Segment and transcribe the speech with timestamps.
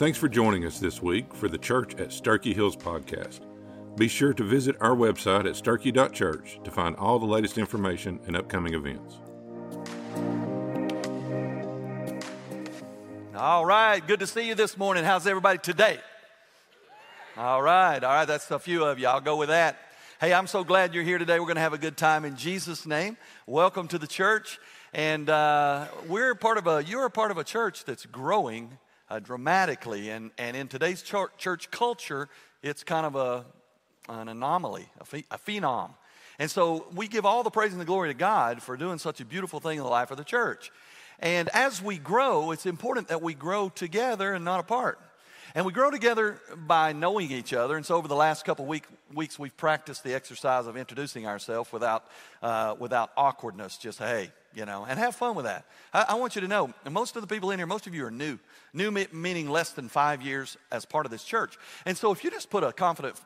[0.00, 3.40] Thanks for joining us this week for the Church at Sterchi Hills podcast.
[3.98, 8.34] Be sure to visit our website at sterchi.church to find all the latest information and
[8.34, 9.18] upcoming events.
[13.36, 15.04] All right, good to see you this morning.
[15.04, 15.98] How's everybody today?
[17.36, 19.06] All right, all right, that's a few of you.
[19.06, 19.76] I'll go with that.
[20.18, 21.38] Hey, I'm so glad you're here today.
[21.38, 23.18] We're going to have a good time in Jesus' name.
[23.46, 24.60] Welcome to the church.
[24.94, 28.78] And uh, we're part of a, you're a part of a church that's growing
[29.10, 30.10] uh, dramatically.
[30.10, 32.28] And, and in today's church, church culture,
[32.62, 33.44] it's kind of a,
[34.08, 35.90] an anomaly, a, ph- a phenom.
[36.38, 39.20] And so we give all the praise and the glory to God for doing such
[39.20, 40.70] a beautiful thing in the life of the church.
[41.18, 44.98] And as we grow, it's important that we grow together and not apart.
[45.54, 47.76] And we grow together by knowing each other.
[47.76, 51.72] And so over the last couple week, weeks, we've practiced the exercise of introducing ourselves
[51.72, 52.04] without,
[52.40, 53.76] uh, without awkwardness.
[53.76, 55.64] Just, hey, you know, and have fun with that.
[55.92, 58.04] I, I, want you to know, most of the people in here, most of you
[58.04, 58.38] are new.
[58.72, 61.56] New meaning less than five years as part of this church.
[61.86, 63.16] And so if you just put a confident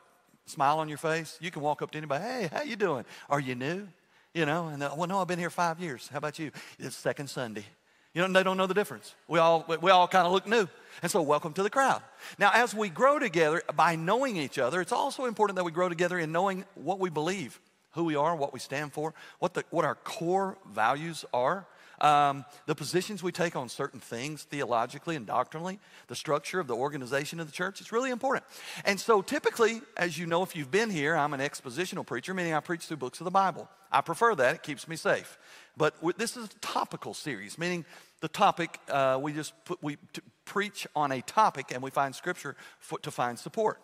[0.45, 3.05] smile on your face, you can walk up to anybody, hey, how you doing?
[3.29, 3.87] Are you new?
[4.33, 6.09] You know, and well, no, I've been here five years.
[6.11, 6.51] How about you?
[6.77, 7.65] It's second Sunday.
[8.13, 9.13] You know, they don't know the difference.
[9.27, 10.67] We all, we all kind of look new.
[11.01, 12.01] And so, welcome to the crowd.
[12.39, 15.89] Now, as we grow together by knowing each other, it's also important that we grow
[15.89, 17.59] together in knowing what we believe,
[17.95, 21.65] who we are, what we stand for, what, the, what our core values are.
[22.01, 26.75] Um, the positions we take on certain things theologically and doctrinally, the structure of the
[26.75, 28.43] organization of the church, it's really important.
[28.83, 32.53] And so, typically, as you know, if you've been here, I'm an expositional preacher, meaning
[32.53, 33.69] I preach through books of the Bible.
[33.93, 35.39] I prefer that, it keeps me safe.
[35.77, 37.85] But this is a topical series, meaning
[38.19, 42.13] the topic, uh, we just put, we t- preach on a topic and we find
[42.13, 42.55] scripture
[43.01, 43.79] to find support.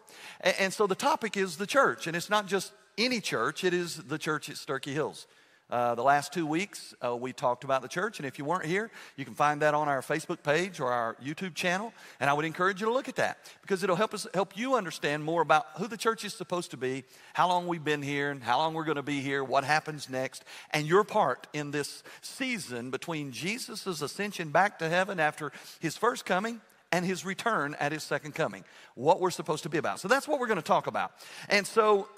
[0.59, 3.97] And, so the topic is the church, and it's not just any church, it is
[3.97, 5.27] the church at Sterchi Hills.
[5.71, 8.65] Uh, the last two weeks, uh, we talked about the church, and if you weren't
[8.65, 11.93] here, you can find that on our Facebook page or our YouTube channel.
[12.19, 14.75] And I would encourage you to look at that because it'll help us help you
[14.75, 18.31] understand more about who the church is supposed to be, how long we've been here,
[18.31, 21.71] and how long we're going to be here, what happens next, and your part in
[21.71, 26.59] this season between Jesus' ascension back to heaven after his first coming
[26.91, 28.63] and his return at his second coming.
[28.95, 29.99] What we're supposed to be about.
[29.99, 31.11] So that's what we're going to talk about.
[31.49, 32.09] And so.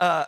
[0.00, 0.24] Uh,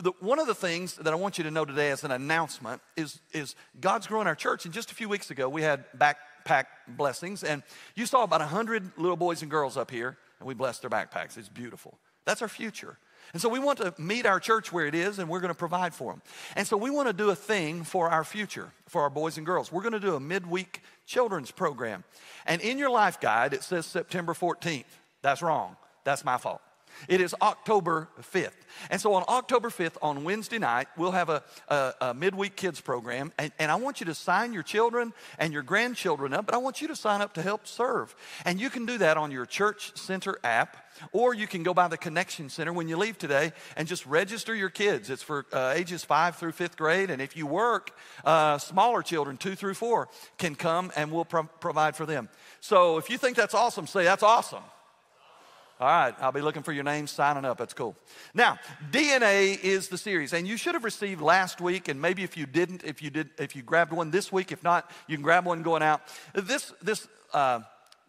[0.00, 2.80] the, one of the things that I want you to know today as an announcement
[2.96, 4.64] is, is God's growing our church.
[4.64, 7.62] And just a few weeks ago, we had backpack blessings, and
[7.94, 11.36] you saw about 100 little boys and girls up here, and we blessed their backpacks.
[11.36, 11.98] It's beautiful.
[12.24, 12.98] That's our future.
[13.32, 15.58] And so we want to meet our church where it is, and we're going to
[15.58, 16.22] provide for them.
[16.56, 19.46] And so we want to do a thing for our future, for our boys and
[19.46, 19.72] girls.
[19.72, 22.04] We're going to do a midweek children's program.
[22.46, 24.84] And in your life guide, it says September 14th.
[25.22, 25.76] That's wrong.
[26.04, 26.60] That's my fault.
[27.08, 28.50] It is October 5th.
[28.90, 32.80] And so on October 5th, on Wednesday night, we'll have a, a, a midweek kids
[32.80, 33.32] program.
[33.38, 36.58] And, and, I want you to sign your children and your grandchildren up, but I
[36.58, 38.14] want you to sign up to help serve.
[38.44, 40.76] And you can do that on your Church Center app,
[41.12, 44.54] or you can go by the Connection Center when you leave today and just register
[44.54, 45.10] your kids.
[45.10, 47.10] It's for uh, ages five through fifth grade.
[47.10, 51.44] And if you work, uh, smaller children, two through four, can come and we'll pro-
[51.44, 52.28] provide for them.
[52.60, 54.62] So if you think that's awesome, say, That's awesome.
[55.82, 57.58] All right, I'll be looking for your name signing up.
[57.58, 57.96] That's cool.
[58.34, 58.56] Now,
[58.92, 62.46] DNA is the series, and you should have received last week, and maybe if you
[62.46, 65.44] didn't, if you did, if you grabbed one this week, if not, you can grab
[65.44, 66.02] one going out.
[66.34, 67.62] This this uh,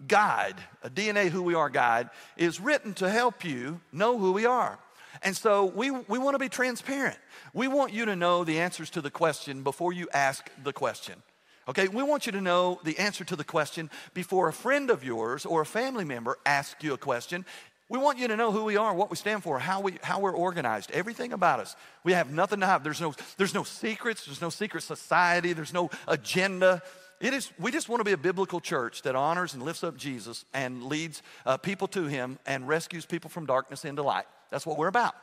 [0.08, 4.46] guide, a DNA Who We Are guide, is written to help you know who we
[4.46, 4.78] are.
[5.24, 7.18] And so we, we want to be transparent.
[7.56, 11.24] We want you to know the answers to the question before you ask the question.
[11.68, 15.04] Okay, we want you to know the answer to the question before a friend of
[15.04, 17.46] yours or a family member asks you a question.
[17.90, 20.20] We want you to know who we are, what we stand for, how, we, how
[20.20, 21.76] we're organized, everything about us.
[22.04, 22.84] We have nothing to hide.
[22.84, 26.82] There's no, there's no secrets, there's no secret society, there's no agenda.
[27.22, 29.96] It is, we just want to be a biblical church that honors and lifts up
[29.96, 34.26] Jesus and leads uh, people to him and rescues people from darkness into light.
[34.50, 35.16] That's what we're about.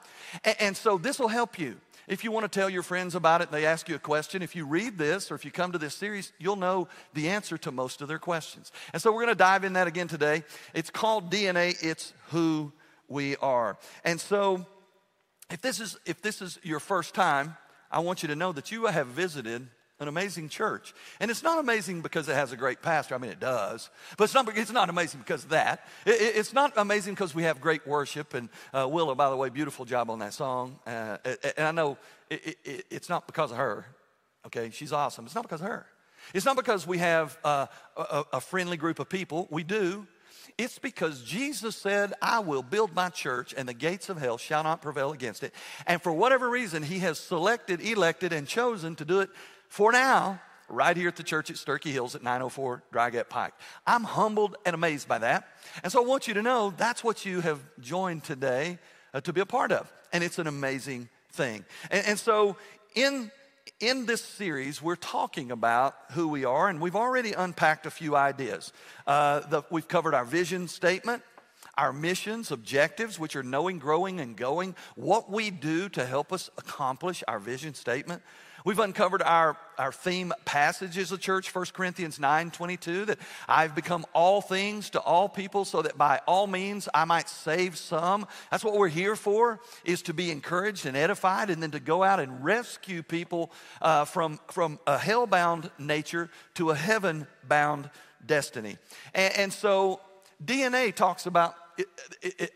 [0.45, 1.77] And, and so this will help you.
[2.09, 4.43] If you want to tell your friends about it, and they ask you a question.
[4.43, 7.59] If you read this or if you come to this series, you'll know the answer
[7.59, 8.73] to most of their questions.
[8.93, 10.45] And so we're going to dive in that again today.
[10.75, 12.73] It's called DNA, it's who
[13.09, 13.79] we are.
[14.05, 14.67] And so
[15.51, 17.57] if this is if this is your first time,
[17.91, 19.69] I want you to know that you have visited
[20.01, 20.95] an amazing church.
[21.21, 23.15] And it's not amazing because it has a great pastor.
[23.15, 23.91] I mean, it does.
[24.17, 25.87] But it's not, it's not amazing because of that.
[26.07, 28.35] It, it's not amazing because we have great worship.
[28.35, 30.79] And uh, by the way, beautiful job on that song.
[30.87, 31.19] Uh,
[31.57, 31.99] and I know
[32.31, 33.85] it, it, it's not because of her.
[34.47, 35.27] Okay, she's awesome.
[35.27, 35.87] It's not because of her.
[36.33, 37.67] It's not because we have uh,
[37.97, 39.49] a, a friendly group of people.
[39.51, 40.07] We do.
[40.57, 44.63] It's because Jesus said, I will build my church and the gates of hell shall
[44.63, 45.55] not prevail against it.
[45.87, 49.31] And for whatever reason, he has selected, elected, and chosen to do it
[49.71, 53.55] for now right here at the church at Sterchi Hills at 904 Dry Gap Pike.
[53.87, 55.49] I'm humbled and amazed by that.
[55.83, 58.79] And so I want you to know that's what you have joined today
[59.15, 59.91] uh, to be a part of.
[60.13, 61.65] And it's an amazing thing.
[61.91, 62.57] And, and so
[62.95, 63.31] in
[63.79, 68.15] in this series, we're talking about who we are, and we've already unpacked a few
[68.15, 68.75] ideas.
[69.07, 71.23] Uh, the, we've covered our vision statement,
[71.79, 76.51] our missions, objectives, which are knowing, growing, and going, what we do to help us
[76.59, 78.23] accomplish our vision statement.
[78.65, 83.19] We've uncovered our, our theme passages of church, 1 Corinthians 9 22, that
[83.49, 87.79] I've become all things to all people so that by all means I might save
[87.79, 88.27] some.
[88.51, 92.03] That's what we're here for, is to be encouraged and edified and then to go
[92.03, 97.89] out and rescue people uh, from, from a hell-bound nature to a heaven-bound
[98.25, 98.77] destiny.
[99.15, 100.01] And, and so
[100.45, 101.55] DNA talks about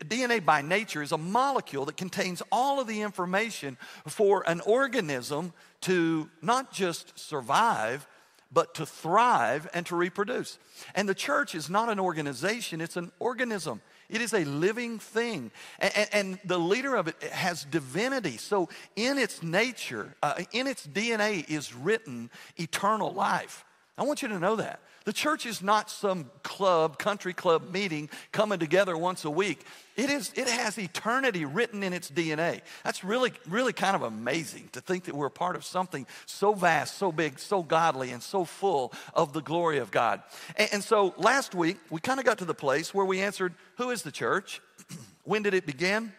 [0.05, 3.77] DNA by nature is a molecule that contains all of the information
[4.07, 8.07] for an organism to not just survive,
[8.51, 10.57] but to thrive and to reproduce.
[10.95, 13.81] And the church is not an organization, it's an organism.
[14.07, 15.51] It is a living thing.
[15.79, 18.37] And, and the leader of it has divinity.
[18.37, 23.65] So, in its nature, uh, in its DNA, is written eternal life.
[23.97, 24.79] I want you to know that.
[25.05, 29.63] The church is not some club, country club meeting coming together once a week.
[29.95, 32.61] It, is, it has eternity written in its DNA.
[32.83, 36.53] That's really, really kind of amazing to think that we're a part of something so
[36.53, 40.23] vast, so big, so godly, and so full of the glory of God.
[40.57, 43.53] And, and so last week, we kind of got to the place where we answered
[43.77, 44.59] who is the church?
[45.23, 46.13] when did it begin?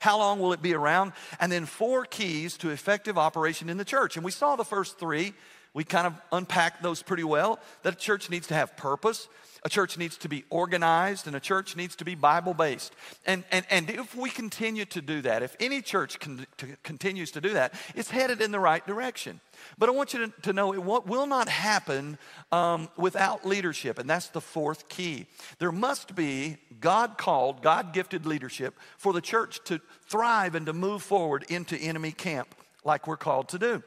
[0.00, 1.12] How long will it be around?
[1.40, 4.16] And then four keys to effective operation in the church.
[4.16, 5.34] And we saw the first three
[5.74, 9.28] we kind of unpacked those pretty well that a church needs to have purpose,
[9.64, 12.94] a church needs to be organized, and a church needs to be Bible based.
[13.26, 17.32] And, and, and if we continue to do that, if any church con- to, continues
[17.32, 19.40] to do that, it's headed in the right direction.
[19.76, 22.18] But I want you to, to know it will not happen
[22.52, 25.26] um, without leadership, and that's the fourth key.
[25.58, 30.72] There must be God called, God gifted leadership for the church to thrive and to
[30.72, 32.54] move forward into enemy camp
[32.84, 33.82] like we're called to do.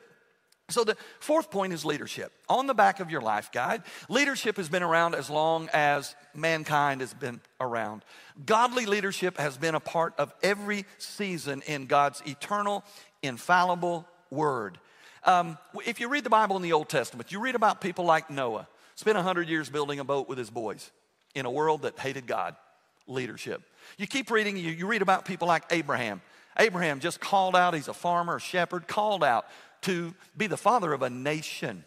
[0.71, 2.31] So, the fourth point is leadership.
[2.49, 7.01] On the back of your life guide, leadership has been around as long as mankind
[7.01, 8.03] has been around.
[8.45, 12.83] Godly leadership has been a part of every season in God's eternal,
[13.21, 14.79] infallible word.
[15.23, 18.29] Um, if you read the Bible in the Old Testament, you read about people like
[18.29, 20.89] Noah, spent 100 years building a boat with his boys
[21.35, 22.55] in a world that hated God.
[23.07, 23.61] Leadership.
[23.97, 26.21] You keep reading, you, you read about people like Abraham.
[26.57, 29.45] Abraham just called out, he's a farmer, a shepherd, called out
[29.81, 31.83] to be the father of a nation.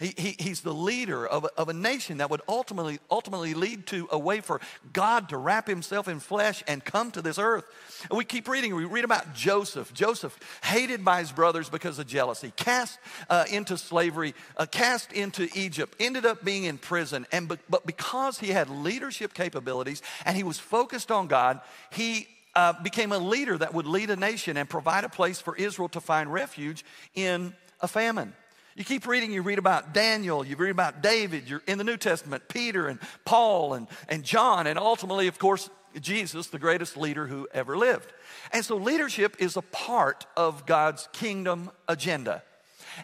[0.00, 4.08] He, he, he's the leader of of a nation that would ultimately, ultimately lead to
[4.10, 4.58] a way for
[4.94, 7.66] God to wrap himself in flesh and come to this earth.
[8.08, 9.92] And we keep reading, we read about Joseph.
[9.92, 12.98] Joseph, hated by his brothers because of jealousy, cast
[13.28, 17.26] uh, into slavery, uh, cast into Egypt, ended up being in prison.
[17.30, 21.60] And be, but because he had leadership capabilities and he was focused on God,
[21.90, 25.56] he uh, became a leader that would lead a nation and provide a place for
[25.56, 28.32] Israel to find refuge in a famine.
[28.76, 31.96] You keep reading, you read about Daniel, you read about David, you're in the New
[31.96, 35.68] Testament, Peter and Paul and, and John, and ultimately, of course,
[36.00, 38.12] Jesus, the greatest leader who ever lived.
[38.52, 42.42] And so, leadership is a part of God's kingdom agenda.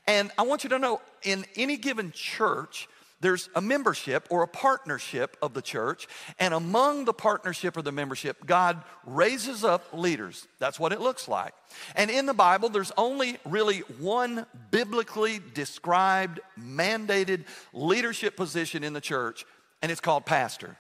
[0.07, 2.89] And I want you to know in any given church,
[3.21, 6.07] there's a membership or a partnership of the church,
[6.39, 10.47] and among the partnership or the membership, God raises up leaders.
[10.59, 11.55] That's what it looks like.
[11.95, 19.01] And in the Bible, there's only really one biblically described, mandated leadership position in the
[19.01, 19.47] church,
[19.81, 20.77] and it's called pastor.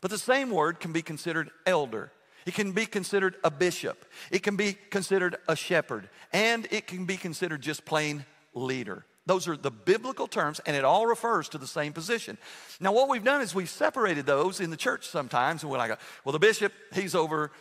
[0.00, 2.12] But the same word can be considered elder.
[2.44, 4.04] It can be considered a bishop.
[4.30, 6.08] It can be considered a shepherd.
[6.32, 9.04] And it can be considered just plain leader.
[9.26, 12.38] Those are the biblical terms, and it all refers to the same position.
[12.80, 15.96] Now, what we've done is we've separated those in the church sometimes, and we're like,
[16.24, 17.52] well, the bishop, he's over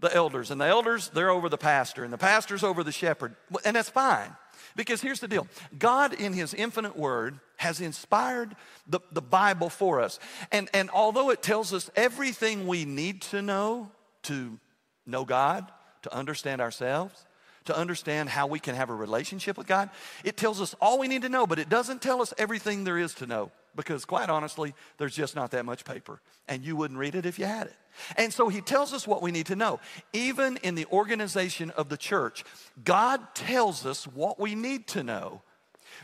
[0.00, 3.34] the elders, and the elders, they're over the pastor, and the pastor's over the shepherd.
[3.64, 4.36] And that's fine.
[4.76, 5.46] Because here's the deal
[5.78, 8.54] God, in His infinite word, has inspired
[8.86, 10.20] the, the Bible for us.
[10.52, 13.90] And, and although it tells us everything we need to know
[14.24, 14.58] to
[15.06, 15.70] know God,
[16.02, 17.24] to understand ourselves,
[17.68, 19.88] to understand how we can have a relationship with God.
[20.24, 22.98] It tells us all we need to know, but it doesn't tell us everything there
[22.98, 26.98] is to know because, quite honestly, there's just not that much paper, and you wouldn't
[26.98, 27.76] read it if you had it.
[28.16, 29.78] And so he tells us what we need to know.
[30.12, 32.44] Even in the organization of the church,
[32.84, 35.42] God tells us what we need to know,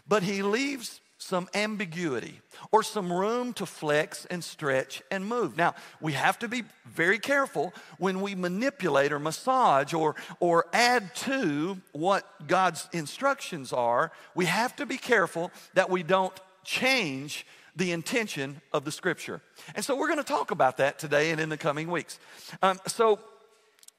[0.07, 5.57] but he leaves some ambiguity or some room to flex and stretch and move.
[5.57, 11.15] Now, we have to be very careful when we manipulate or massage or, or add
[11.17, 14.13] to what God's instructions are.
[14.35, 19.41] We have to be careful that we don't change the intention of the scripture.
[19.75, 22.19] And so we're going to talk about that today and in the coming weeks.
[22.63, 23.19] Um, so,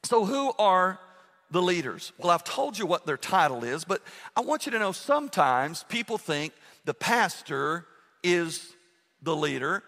[0.03, 0.99] so, who are
[1.49, 2.13] the leaders?
[2.19, 4.01] Well, I've told you what their title is, but
[4.35, 6.53] I want you to know sometimes people think
[6.85, 7.85] the pastor
[8.23, 8.73] is
[9.21, 9.83] the leader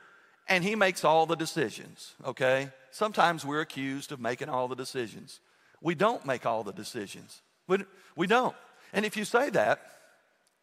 [0.50, 2.70] and he makes all the decisions, okay?
[2.92, 5.40] Sometimes we're accused of making all the decisions.
[5.82, 7.42] We don't make all the decisions.
[7.68, 7.80] We,
[8.16, 8.56] we don't.
[8.94, 9.82] And if you say that,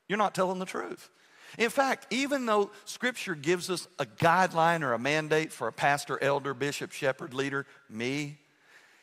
[0.08, 1.10] you're not telling the truth.
[1.58, 6.18] In fact, even though Scripture gives us a guideline or a mandate for a pastor,
[6.22, 8.38] elder, bishop, shepherd, leader, me,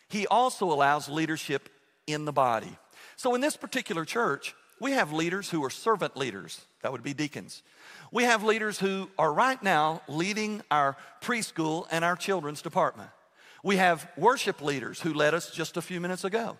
[0.09, 1.69] He also allows leadership
[2.07, 2.75] in the body.
[3.15, 6.59] So in this particular church, we have leaders who are servant leaders.
[6.81, 7.61] That would be deacons.
[8.11, 13.11] We have leaders who are right now leading our preschool and our children's department.
[13.63, 16.57] We have worship leaders who led us just a few minutes ago.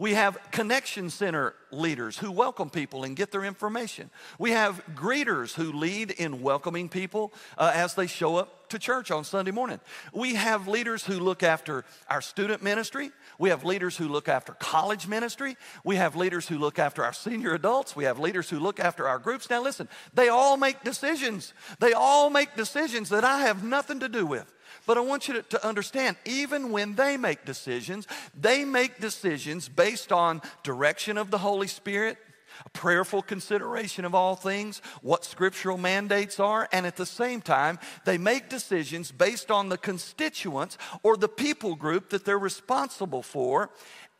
[0.00, 4.10] We have connection center leaders who welcome people and get their information.
[4.36, 9.10] We have greeters who lead in welcoming people uh, as they show up to church
[9.10, 9.80] on Sunday morning.
[10.12, 13.10] We have leaders who look after our student ministry.
[13.38, 15.56] We have leaders who look after college ministry.
[15.84, 17.94] We have leaders who look after our senior adults.
[17.94, 19.50] We have leaders who look after our groups.
[19.50, 21.52] Now, listen, they all make decisions.
[21.78, 24.52] They all make decisions that I have nothing to do with.
[24.86, 28.06] But I want you to, to, understand, even when they make decisions,
[28.38, 32.18] they make decisions based on direction of the Holy Spirit,
[32.64, 37.78] a prayerful consideration of all things, what scriptural mandates are, and at the same time,
[38.04, 43.70] they make decisions based on the constituents or the people group that they're responsible for.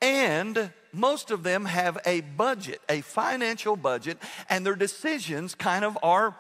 [0.03, 4.19] And most of them have a budget, a financial budget,
[4.49, 6.37] and their decisions kind of are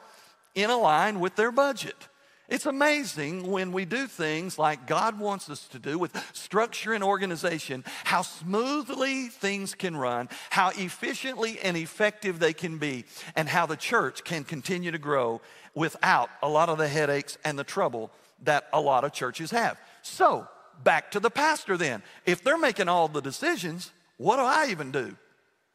[0.54, 2.08] in line with their budget.
[2.50, 7.04] It's amazing when we do things like God wants us to do with structure and
[7.04, 13.04] organization, how smoothly things can run, how efficiently and effective they can be,
[13.36, 15.40] and how the church can continue to grow
[15.76, 18.10] without a lot of the headaches and the trouble
[18.42, 19.78] that a lot of churches have.
[20.02, 20.48] So,
[20.82, 22.02] back to the pastor then.
[22.26, 25.16] If they're making all the decisions, what do I even do?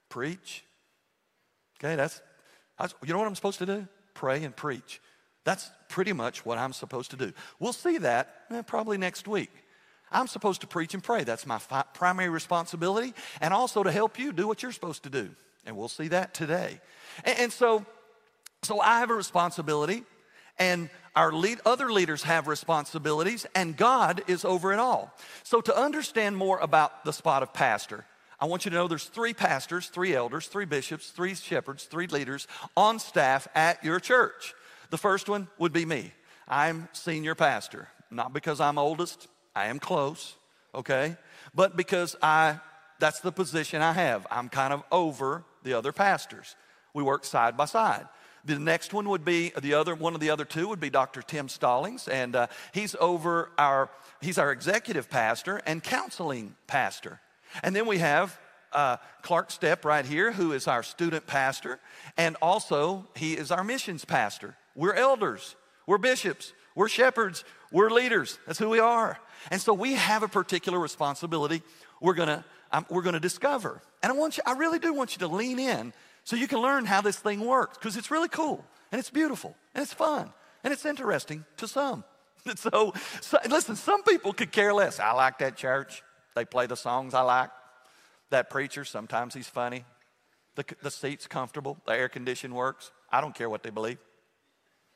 [0.10, 0.65] Preach.
[1.79, 2.22] Okay, that's,
[2.77, 3.88] that's you know what I'm supposed to do?
[4.13, 5.00] Pray and preach.
[5.45, 7.31] That's pretty much what I'm supposed to do.
[7.59, 9.51] We'll see that eh, probably next week.
[10.11, 11.23] I'm supposed to preach and pray.
[11.23, 15.09] That's my fi- primary responsibility, and also to help you do what you're supposed to
[15.09, 15.29] do.
[15.65, 16.81] And we'll see that today.
[17.23, 17.85] And, and so,
[18.63, 20.03] so I have a responsibility,
[20.57, 25.13] and our lead, other leaders have responsibilities, and God is over it all.
[25.43, 28.05] So, to understand more about the spot of pastor,
[28.39, 32.07] I want you to know there's three pastors, three elders, three bishops, three shepherds, three
[32.07, 34.53] leaders on staff at your church.
[34.89, 36.11] The first one would be me.
[36.47, 40.35] I'm senior pastor, not because I'm oldest, I am close,
[40.73, 41.17] okay?
[41.53, 42.59] But because I
[42.99, 44.25] that's the position I have.
[44.31, 46.55] I'm kind of over the other pastors.
[46.93, 48.07] We work side by side.
[48.45, 51.21] The next one would be the other one of the other two would be Dr.
[51.21, 53.89] Tim Stallings, and uh, he's over our
[54.21, 57.19] he's our executive pastor and counseling pastor.
[57.63, 58.39] And then we have
[58.75, 61.79] uh, Clark Stepp right here, who is our student pastor,
[62.17, 64.55] and also he is our missions pastor.
[64.75, 65.55] We're elders,
[65.88, 68.38] we're bishops, we're shepherds, we're leaders.
[68.46, 69.17] That's who we are.
[69.50, 71.63] And so we have a particular responsibility
[72.01, 73.82] we're gonna, um, we're gonna discover.
[74.03, 75.94] And I want you, I really do want you to lean in
[76.25, 79.55] so you can learn how this thing works because it's really cool and it's beautiful
[79.74, 80.32] and it's fun
[80.63, 82.03] and it's interesting to some.
[82.58, 85.00] So, so, listen, some people could care less.
[85.00, 86.03] I like that church.
[86.36, 87.50] They play the songs I like.
[88.29, 89.86] That preacher, sometimes he's funny.
[90.55, 91.77] The, the seat's comfortable.
[91.86, 92.91] The air condition works.
[93.12, 93.98] I don't care what they believe.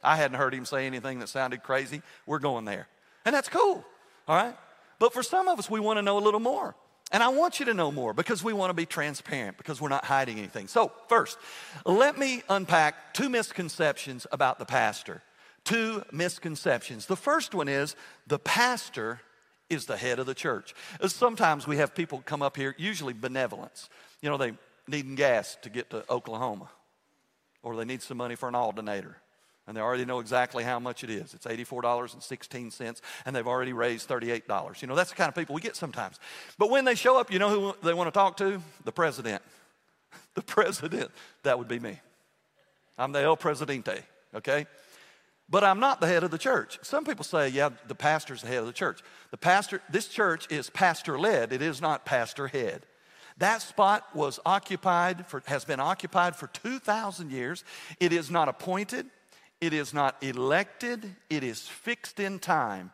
[0.03, 2.01] I hadn't heard him say anything that sounded crazy.
[2.25, 2.87] We're going there.
[3.25, 3.83] And that's cool,
[4.27, 4.55] all right?
[4.97, 6.75] But for some of us, we want to know a little more.
[7.11, 9.89] And I want you to know more because we want to be transparent because we're
[9.89, 10.67] not hiding anything.
[10.67, 11.37] So, first,
[11.85, 15.23] let me unpack two misconceptions about the pastor.
[15.63, 17.07] Two misconceptions.
[17.07, 17.95] The first one is
[18.27, 19.21] the pastor
[19.69, 20.73] is the head of the church.
[21.07, 23.89] Sometimes we have people come up here, usually benevolence.
[24.21, 24.53] You know, they
[24.89, 26.69] needing gas to get to Oklahoma,
[27.61, 29.17] or they need some money for an alternator,
[29.67, 31.33] and they already know exactly how much it is.
[31.33, 34.81] It's $84.16, and they've already raised $38.
[34.81, 36.19] You know, that's the kind of people we get sometimes.
[36.57, 38.61] But when they show up, you know who they want to talk to?
[38.83, 39.41] The president.
[40.35, 41.11] The president.
[41.43, 41.99] That would be me.
[42.97, 44.67] I'm the El Presidente, okay?
[45.49, 46.77] But I'm not the head of the church.
[46.83, 49.01] Some people say, yeah, the pastor's the head of the church.
[49.31, 52.85] The pastor, this church is pastor led, it is not pastor head.
[53.37, 57.63] That spot was occupied for, has been occupied for 2,000 years.
[57.99, 59.07] It is not appointed,
[59.61, 62.91] it is not elected, it is fixed in time.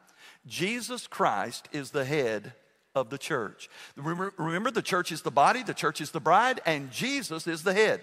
[0.47, 2.53] Jesus Christ is the head
[2.93, 3.69] of the church.
[3.97, 7.63] Remember, remember, the church is the body, the church is the bride, and Jesus is
[7.63, 8.01] the head.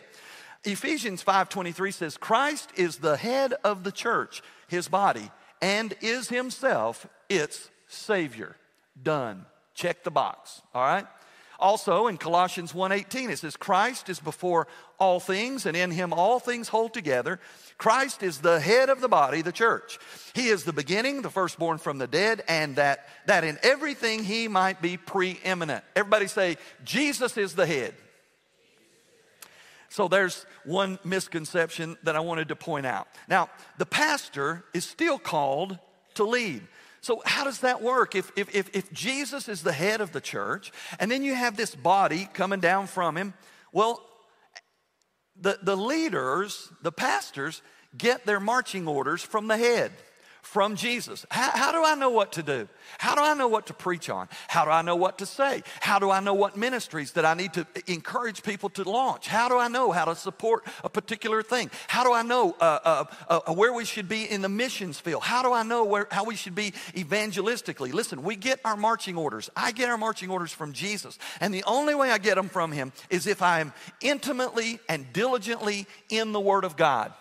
[0.64, 7.06] Ephesians 5:23 says Christ is the head of the church, his body, and is himself
[7.28, 8.56] its savior.
[9.00, 9.46] Done.
[9.74, 11.06] Check the box, all right?
[11.58, 14.66] Also in Colossians 1:18 it says Christ is before
[14.98, 17.40] all things and in him all things hold together.
[17.78, 19.98] Christ is the head of the body, the church.
[20.34, 24.48] He is the beginning, the firstborn from the dead and that that in everything he
[24.48, 25.84] might be preeminent.
[25.96, 27.94] Everybody say Jesus is the head.
[29.92, 33.08] So there's one misconception that I wanted to point out.
[33.28, 35.78] Now, the pastor is still called
[36.14, 36.62] to lead.
[37.02, 38.14] So, how does that work?
[38.14, 41.58] If, if, if, if, Jesus is the head of the church, and then you have
[41.58, 43.34] this body coming down from him,
[43.70, 44.02] well,
[45.38, 47.60] the, the leaders, the pastors,
[47.94, 49.92] get their marching orders from the head
[50.42, 51.24] from Jesus.
[51.30, 52.68] How, how, do I know what to do?
[52.98, 54.28] How do I know what to preach on?
[54.48, 55.62] How do I know what to say?
[55.80, 59.28] How do I know what ministries that I need to encourage people to launch?
[59.28, 61.70] How do I know how to support a particular thing?
[61.86, 65.22] How do I know uh, uh, uh, where we should be in the missions field?
[65.22, 67.92] How do I know where, how we should be evangelistically?
[67.92, 69.48] Listen, we get our marching orders.
[69.56, 71.18] I get our marching orders from Jesus.
[71.40, 75.10] And the only way I get them from Him is if I am intimately and
[75.12, 77.14] diligently in the Word of God.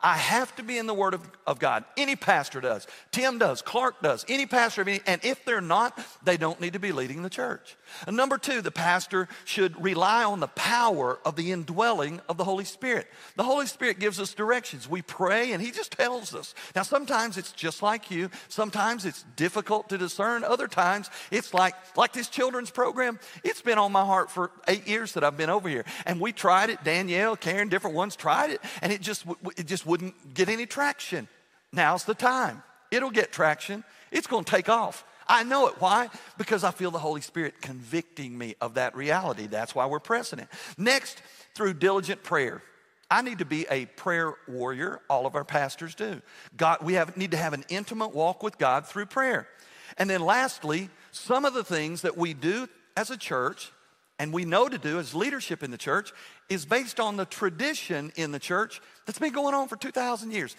[0.00, 1.84] I have to be in the Word of, of God.
[1.96, 2.86] Any pastor does.
[3.10, 3.62] Tim does.
[3.62, 4.24] Clark does.
[4.28, 7.30] Any pastor of any, and if they're not, they don't need to be leading the
[7.30, 7.76] church.
[8.06, 12.44] And number two, the pastor should rely on the power of the indwelling of the
[12.44, 13.08] Holy Spirit.
[13.34, 14.88] The Holy Spirit gives us directions.
[14.88, 16.54] We pray and He just tells us.
[16.76, 18.30] Now, sometimes it's just like you.
[18.48, 20.44] Sometimes it's difficult to discern.
[20.44, 23.18] Other times it's like, like this children's program.
[23.42, 25.84] It's been on my heart for eight years that I've been over here.
[26.06, 26.84] And we tried it.
[26.84, 28.60] Danielle, Karen, different ones tried it.
[28.80, 29.24] And it just,
[29.56, 31.26] it just wouldn't get any traction.
[31.72, 32.62] Now's the time.
[32.90, 33.82] It'll get traction.
[34.12, 35.04] It's going to take off.
[35.26, 35.74] I know it.
[35.78, 36.08] Why?
[36.38, 39.46] Because I feel the Holy Spirit convicting me of that reality.
[39.46, 40.48] That's why we're pressing it.
[40.78, 41.20] Next,
[41.54, 42.62] through diligent prayer.
[43.10, 45.00] I need to be a prayer warrior.
[45.08, 46.20] All of our pastors do.
[46.56, 49.48] God, we have, need to have an intimate walk with God through prayer.
[49.96, 53.72] And then lastly, some of the things that we do as a church
[54.18, 56.12] and we know to do as leadership in the church
[56.48, 60.56] is based on the tradition in the church that's been going on for 2,000 years.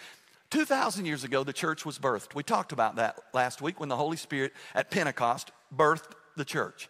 [0.49, 2.33] 2,000 years ago, the church was birthed.
[2.33, 6.89] We talked about that last week when the Holy Spirit at Pentecost birthed the church.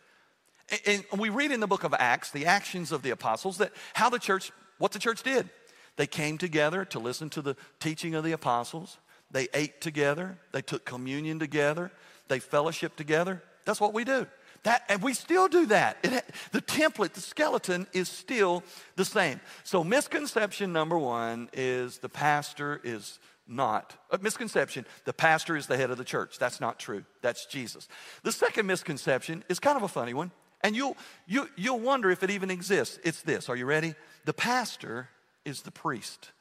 [0.86, 4.10] And we read in the book of Acts the actions of the apostles that how
[4.10, 5.50] the church, what the church did.
[5.98, 8.98] They came together to listen to the teaching of the apostles.
[9.32, 10.38] They ate together.
[10.54, 11.92] They took communion together.
[12.28, 13.44] They fellowship together.
[13.66, 14.28] That's what we do.
[14.64, 15.98] That, and we still do that.
[16.04, 18.64] It, the template, the skeleton is still
[18.96, 19.40] the same.
[19.64, 23.96] So, misconception number one is the pastor is not.
[24.12, 26.38] A misconception, the pastor is the head of the church.
[26.38, 27.04] That's not true.
[27.22, 27.88] That's Jesus.
[28.24, 32.12] The second misconception is kind of a funny one, and you'll, you, you will wonder
[32.12, 33.00] if it even exists.
[33.04, 33.50] It's this.
[33.50, 33.96] Are you ready?
[34.26, 35.10] The pastor
[35.46, 36.32] is the priest.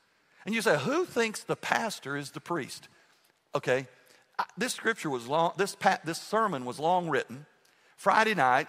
[0.44, 2.88] And you say, who thinks the pastor is the priest?
[3.54, 3.87] Okay,
[4.57, 7.46] this scripture was long, this, this sermon was long written.
[7.98, 8.68] Friday night,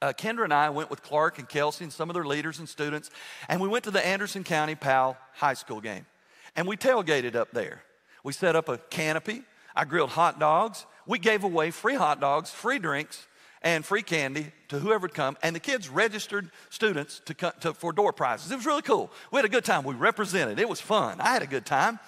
[0.00, 2.68] uh, Kendra and I went with Clark and Kelsey and some of their leaders and
[2.68, 3.10] students,
[3.48, 6.06] and we went to the Anderson County Powell High School game.
[6.54, 7.82] And we tailgated up there.
[8.22, 9.42] We set up a canopy.
[9.74, 10.86] I grilled hot dogs.
[11.04, 13.26] We gave away free hot dogs, free drinks,
[13.60, 15.36] and free candy to whoever would come.
[15.42, 18.52] And the kids registered students to, to, for door prizes.
[18.52, 19.10] It was really cool.
[19.32, 19.82] We had a good time.
[19.82, 20.60] We represented.
[20.60, 21.20] It was fun.
[21.20, 21.98] I had a good time.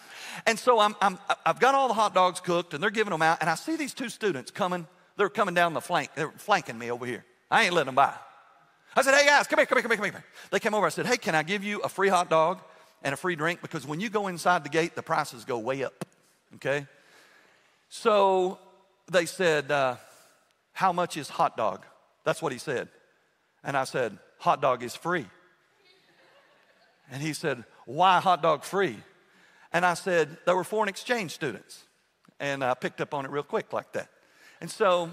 [0.47, 3.23] And so I'm, I'm, I've got all the hot dogs cooked, and they're giving them
[3.23, 3.39] out.
[3.41, 6.11] And I see these two students coming they're coming down the flank.
[6.15, 7.25] They're flanking me over here.
[7.51, 8.15] I ain't letting them by.
[8.97, 10.25] I said, hey guys, come here, come here, come here, come here.
[10.51, 10.87] They came over.
[10.87, 12.61] I said, hey, can I give you a free hot dog
[13.03, 13.61] and a free drink?
[13.61, 16.05] Because when you go inside the gate, the prices go way up.
[16.57, 16.87] Okay?
[17.89, 18.59] So
[19.11, 19.97] they said, uh,
[20.73, 21.85] how much is hot dog?
[22.25, 22.89] That's what he said.
[23.63, 25.27] And I said, hot dog is free.
[27.11, 28.97] And he said, why hot dog free?
[29.73, 31.83] And I said, they were foreign exchange students.
[32.41, 34.09] And I picked up on it real quick like that.
[34.65, 35.11] And so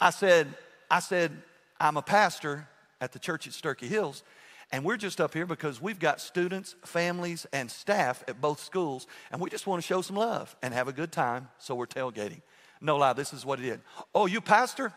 [0.00, 0.48] I said,
[0.90, 1.30] I said,
[1.78, 2.66] I'm a pastor
[3.02, 4.22] at the church at Sterchi Hills,
[4.72, 9.08] and we're just up here because we've got students, families, and staff at both schools,
[9.30, 11.86] and we just want to show some love and have a good time, so we're
[11.86, 12.40] tailgating.
[12.80, 13.82] No lie, this is what he did.
[14.14, 14.90] Oh, you pastor?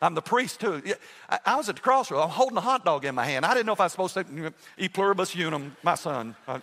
[0.00, 0.80] I'm the priest too.
[1.28, 2.22] I, was at the crossroads.
[2.22, 3.44] I'm holding a hot dog in my hand.
[3.44, 6.36] I didn't know if I was supposed to e pluribus unum, my son.
[6.46, 6.60] Uh,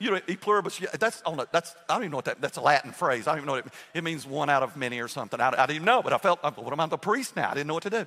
[0.00, 2.56] You know, e pluribus, that's, on a, that's, I don't even know what that, that's
[2.56, 3.28] a Latin phrase.
[3.28, 5.40] I don't even know what it, it means one out of many or something.
[5.40, 7.50] I, I didn't know, but I felt, what am I, the priest now?
[7.50, 8.06] I didn't know what to do.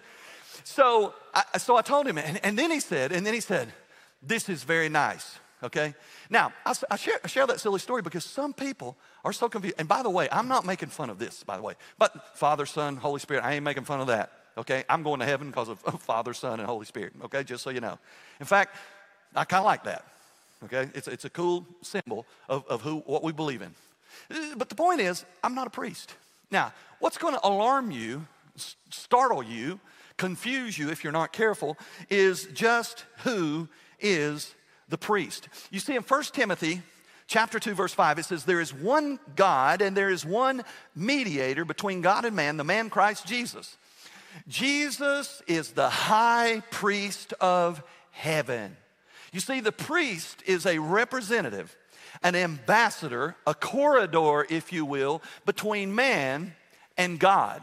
[0.63, 3.71] So I, so I told him, and, and then he said, and then he said,
[4.21, 5.93] this is very nice, okay?
[6.29, 9.75] Now, I, I, share, I share that silly story because some people are so confused.
[9.77, 11.75] And by the way, I'm not making fun of this, by the way.
[11.99, 14.31] But Father, Son, Holy Spirit, I ain't making fun of that.
[14.57, 14.83] okay?
[14.89, 17.43] I'm going to heaven because of Father, Son, and Holy Spirit, okay?
[17.43, 17.97] Just so you know.
[18.39, 18.75] In fact,
[19.35, 20.05] I kind of like that,
[20.65, 20.89] okay?
[20.93, 23.73] It's, it's a cool symbol of, of who, what we believe in.
[24.31, 26.13] Uh, but the point is, I'm not a priest.
[26.51, 28.25] Now, what's going to alarm you,
[28.89, 29.79] startle you,
[30.17, 31.77] confuse you if you're not careful,
[32.09, 33.67] is just who
[33.99, 34.53] is
[34.89, 35.49] the priest.
[35.71, 36.81] You see, in 1 Timothy
[37.27, 40.61] chapter 2 verse 5 it says there is one god and there is one
[40.95, 43.77] mediator between god and man the man christ jesus
[44.47, 48.75] jesus is the high priest of heaven
[49.33, 51.75] you see the priest is a representative
[52.21, 56.53] an ambassador a corridor if you will between man
[56.97, 57.61] and god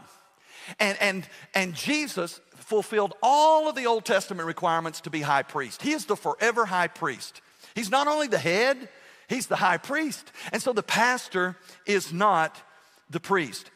[0.79, 2.39] and and and jesus
[2.71, 5.81] fulfilled all of the Old Testament requirements to be high priest.
[5.81, 7.41] He is the forever high priest.
[7.75, 8.87] He's not only the head,
[9.27, 10.31] he's the high priest.
[10.53, 12.61] And so the pastor is not
[13.09, 13.69] the priest.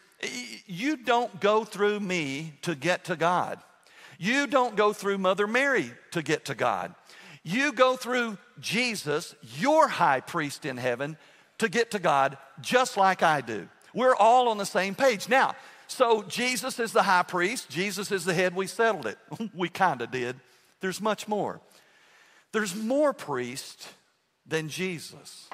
[0.66, 3.60] You don't go through me to get to God.
[4.18, 6.96] You don't go through Mother Mary to get to God.
[7.48, 11.16] You go through Jesus, your high priest in heaven,
[11.60, 13.70] to get to God just like I do.
[13.94, 15.30] We're all on the same page.
[15.30, 15.56] Now,
[15.88, 19.20] so Jesus is the high priest, Jesus is the head, we settled it.
[19.54, 20.38] we kind of did.
[20.82, 21.62] There's much more.
[22.52, 23.90] There's more priest
[24.48, 25.48] than Jesus.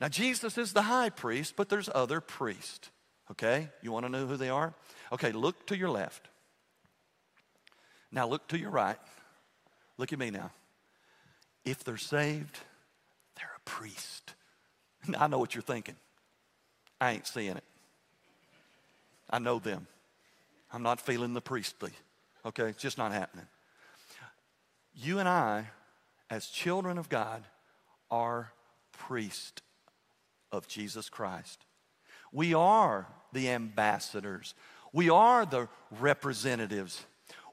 [0.00, 2.90] Now, Jesus is the high priest, but there's other priests.
[3.30, 3.68] Okay?
[3.80, 4.74] You want to know who they are?
[5.12, 6.28] Okay, look to your left.
[8.10, 8.98] Now, look to your right.
[9.98, 10.50] Look at me now.
[11.68, 12.60] If they're saved,
[13.36, 14.32] they're a priest.
[15.06, 15.96] Now, I know what you're thinking.
[16.98, 17.64] I ain't seeing it.
[19.28, 19.86] I know them.
[20.72, 21.92] I'm not feeling the priestly.
[22.46, 23.46] Okay, it's just not happening.
[24.94, 25.66] You and I,
[26.30, 27.44] as children of God,
[28.10, 28.50] are
[28.92, 29.60] priests
[30.50, 31.66] of Jesus Christ.
[32.32, 34.54] We are the ambassadors.
[34.94, 35.68] We are the
[36.00, 37.04] representatives.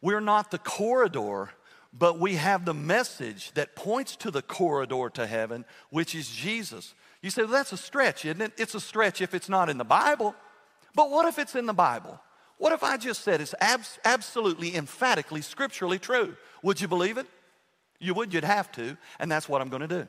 [0.01, 1.49] We're not the corridor,
[1.97, 6.93] but we have the message that points to the corridor to heaven, which is Jesus.
[7.21, 8.51] You say, well, that's a stretch, isn't it?
[8.57, 10.35] It's a stretch if it's not in the Bible.
[10.93, 12.19] But what if it's in the Bible?
[12.57, 16.35] What if I just said it's abs- absolutely, emphatically, scripturally true?
[16.63, 17.27] Would you believe it?
[17.99, 20.07] You would, you'd have to, and that's what I'm going to do.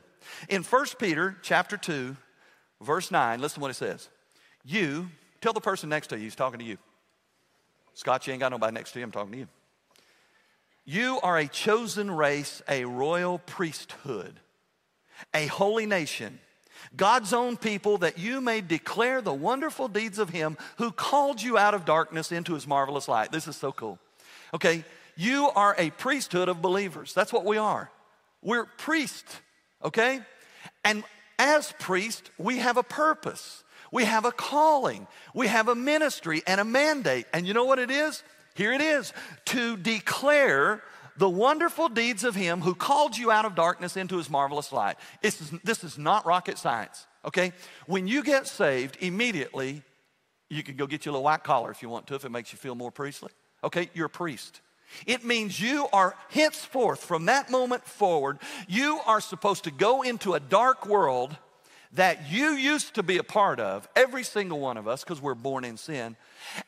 [0.49, 2.17] In 1 Peter chapter 2,
[2.81, 4.09] verse 9, listen to what it says.
[4.65, 6.77] You, tell the person next to you, he's talking to you.
[7.93, 9.47] Scott, you ain't got nobody next to you, I'm talking to you.
[10.87, 14.39] You are a chosen race, a royal priesthood,
[15.35, 16.39] a holy nation
[16.95, 21.57] God's own people, that you may declare the wonderful deeds of Him who called you
[21.57, 23.31] out of darkness into His marvelous light.
[23.31, 23.99] This is so cool.
[24.53, 27.13] Okay, you are a priesthood of believers.
[27.13, 27.91] That's what we are.
[28.41, 29.41] We're priests,
[29.83, 30.21] okay?
[30.85, 31.03] And
[31.39, 36.61] as priests, we have a purpose, we have a calling, we have a ministry and
[36.61, 37.25] a mandate.
[37.33, 38.23] And you know what it is?
[38.57, 39.13] Here it is
[39.45, 40.81] to declare
[41.15, 44.97] the wonderful deeds of him who called you out of darkness into his marvelous light.
[45.21, 47.53] This is, this is not rocket science, okay?
[47.85, 49.83] When you get saved, immediately,
[50.49, 52.31] you can go get you a little white collar if you want to, if it
[52.31, 53.29] makes you feel more priestly.
[53.63, 54.61] Okay, you're a priest.
[55.05, 60.33] It means you are henceforth, from that moment forward, you are supposed to go into
[60.33, 61.37] a dark world
[61.93, 65.35] that you used to be a part of, every single one of us, because we're
[65.35, 66.15] born in sin,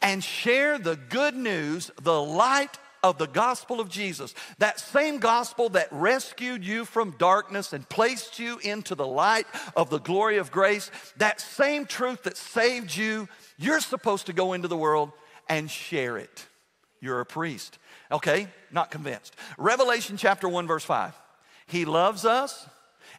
[0.01, 5.69] and share the good news, the light of the gospel of Jesus, that same gospel
[5.69, 10.51] that rescued you from darkness and placed you into the light of the glory of
[10.51, 13.27] grace, that same truth that saved you,
[13.57, 15.11] you're supposed to go into the world
[15.47, 16.45] and share it.
[17.01, 17.77] You're a priest.
[18.11, 19.35] Okay, not convinced.
[19.57, 21.13] Revelation chapter 1, verse 5.
[21.67, 22.67] He loves us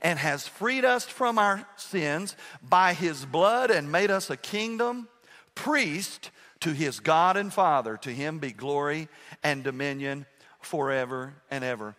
[0.03, 5.09] and has freed us from our sins by his blood and made us a kingdom,
[5.55, 7.97] priest to his God and Father.
[7.99, 9.09] To him be glory
[9.43, 10.27] and dominion
[10.61, 11.97] forever and ever.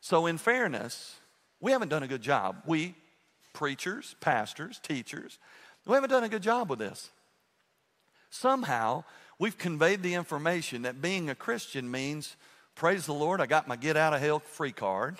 [0.00, 1.16] So, in fairness,
[1.60, 2.62] we haven't done a good job.
[2.66, 2.94] We,
[3.52, 5.38] preachers, pastors, teachers,
[5.86, 7.10] we haven't done a good job with this.
[8.30, 9.04] Somehow,
[9.38, 12.36] we've conveyed the information that being a Christian means,
[12.74, 15.18] praise the Lord, I got my get out of hell free card.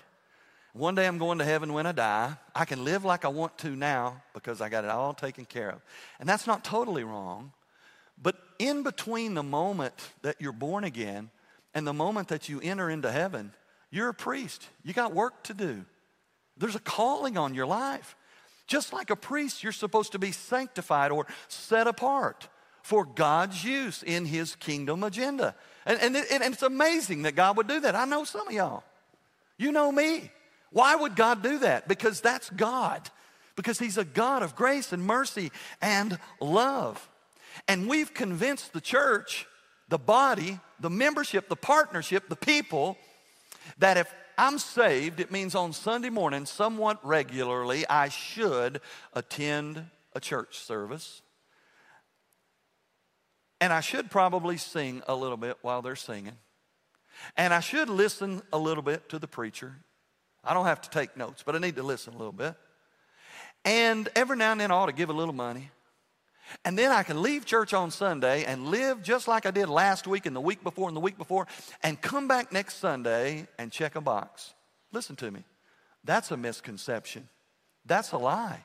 [0.72, 2.37] One day I'm going to heaven when I die.
[2.54, 5.70] I can live like I want to now because I got it all taken care
[5.70, 5.81] of.
[6.20, 7.52] And that's not totally wrong.
[8.20, 11.31] But in between the moment that you're born again
[11.74, 13.52] and the moment that you enter into heaven,
[13.90, 14.68] you're a priest.
[14.85, 15.85] You got work to do.
[16.57, 18.16] There's a calling on your life.
[18.66, 22.48] Just like a priest, you're supposed to be sanctified or set apart
[22.83, 25.54] for God's use in His kingdom agenda.
[25.87, 27.94] And, and, and it's amazing that God would do that.
[27.94, 28.83] I know some of y'all.
[29.57, 30.31] You know me.
[30.70, 31.88] Why would God do that?
[31.88, 33.11] Because that's God.
[33.57, 35.50] Because He's a God of grace and mercy
[35.81, 37.09] and love.
[37.66, 39.46] And we've convinced the church
[39.88, 42.98] the body, the membership, the partnership, the people,
[43.78, 48.81] that if I'm saved, it means on Sunday morning, somewhat regularly, I should
[49.14, 51.22] attend a church service.
[53.61, 56.37] And I should probably sing a little bit while they're singing.
[57.37, 59.78] And I should listen a little bit to the preacher.
[60.48, 62.54] I don't have to take notes, but I need to listen a little bit.
[63.64, 65.70] And every now and then I ought to give a little money.
[66.64, 70.06] And then I can leave church on Sunday and live just like I did last
[70.06, 71.46] week and the week before and the week before
[71.82, 74.54] and come back next Sunday and check a box.
[74.90, 75.44] Listen to me.
[76.02, 77.28] That's a misconception.
[77.84, 78.64] That's a lie.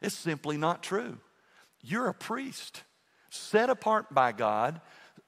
[0.00, 1.18] It's simply not true.
[1.80, 2.82] You're a priest,
[3.30, 4.80] set apart by God,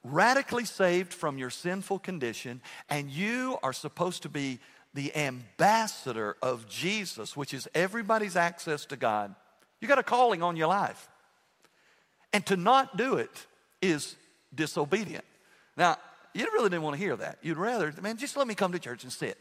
[0.03, 4.59] radically saved from your sinful condition, and you are supposed to be
[4.95, 9.35] the ambassador of Jesus, which is everybody's access to God.
[9.81, 11.09] You got a calling on your life.
[12.31, 13.45] And to not do it
[13.81, 14.15] is
[14.53, 15.25] disobedient.
[15.75, 15.97] Now,
[16.33, 17.39] you really didn't want to hear that.
[17.41, 19.37] You'd rather, man, just let me come to church and sit.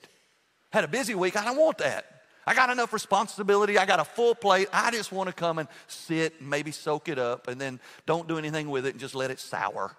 [0.72, 2.04] Had a busy week, I don't want that.
[2.46, 3.78] I got enough responsibility.
[3.78, 4.68] I got a full plate.
[4.72, 8.26] I just want to come and sit and maybe soak it up and then don't
[8.26, 9.96] do anything with it and just let it sour.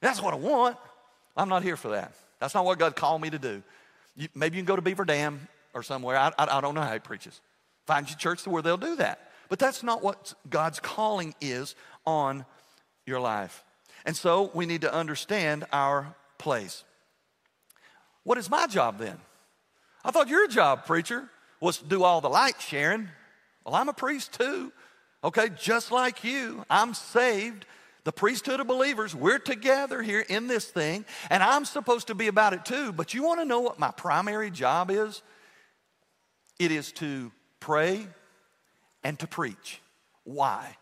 [0.00, 0.76] That's what I want.
[1.34, 2.12] I'm not here for that.
[2.40, 3.62] That's not what God called me to do.
[4.16, 6.16] You, maybe you can go to Beaver Dam or somewhere.
[6.16, 7.40] I, I, I don't know how he preaches.
[7.86, 9.30] Find you a church where they'll do that.
[9.48, 11.74] But that's not what God's calling is
[12.06, 12.44] on
[13.06, 13.64] your life.
[14.04, 16.84] And so we need to understand our place.
[18.24, 19.18] What is my job then?
[20.04, 21.28] I thought your job, preacher,
[21.60, 23.08] was to do all the light sharing.
[23.64, 24.72] Well, I'm a priest too.
[25.24, 27.64] Okay, just like you, I'm saved.
[28.04, 32.26] The priesthood of believers, we're together here in this thing, and I'm supposed to be
[32.26, 32.92] about it too.
[32.92, 35.22] But you want to know what my primary job is?
[36.58, 38.06] It is to pray
[39.04, 39.80] and to preach.
[40.24, 40.76] Why?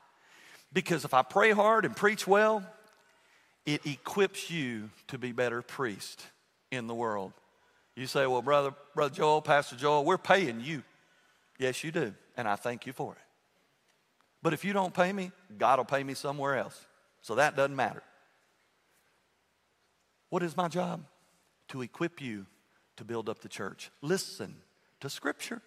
[0.73, 2.65] Because if I pray hard and preach well,
[3.67, 6.25] it equips you to be better priest
[6.71, 7.33] in the world.
[7.97, 10.83] You say, well, brother, brother Joel, Pastor Joel, we're paying you.
[11.59, 13.19] Yes, you do, and I thank you for it.
[14.43, 16.87] But if you don't pay me, God will pay me somewhere else.
[17.23, 18.03] So that doesn't matter.
[20.31, 21.05] What is my job?
[21.69, 22.47] To equip you
[22.97, 23.91] to build up the church.
[24.03, 24.55] Listen
[25.01, 25.63] to Scripture.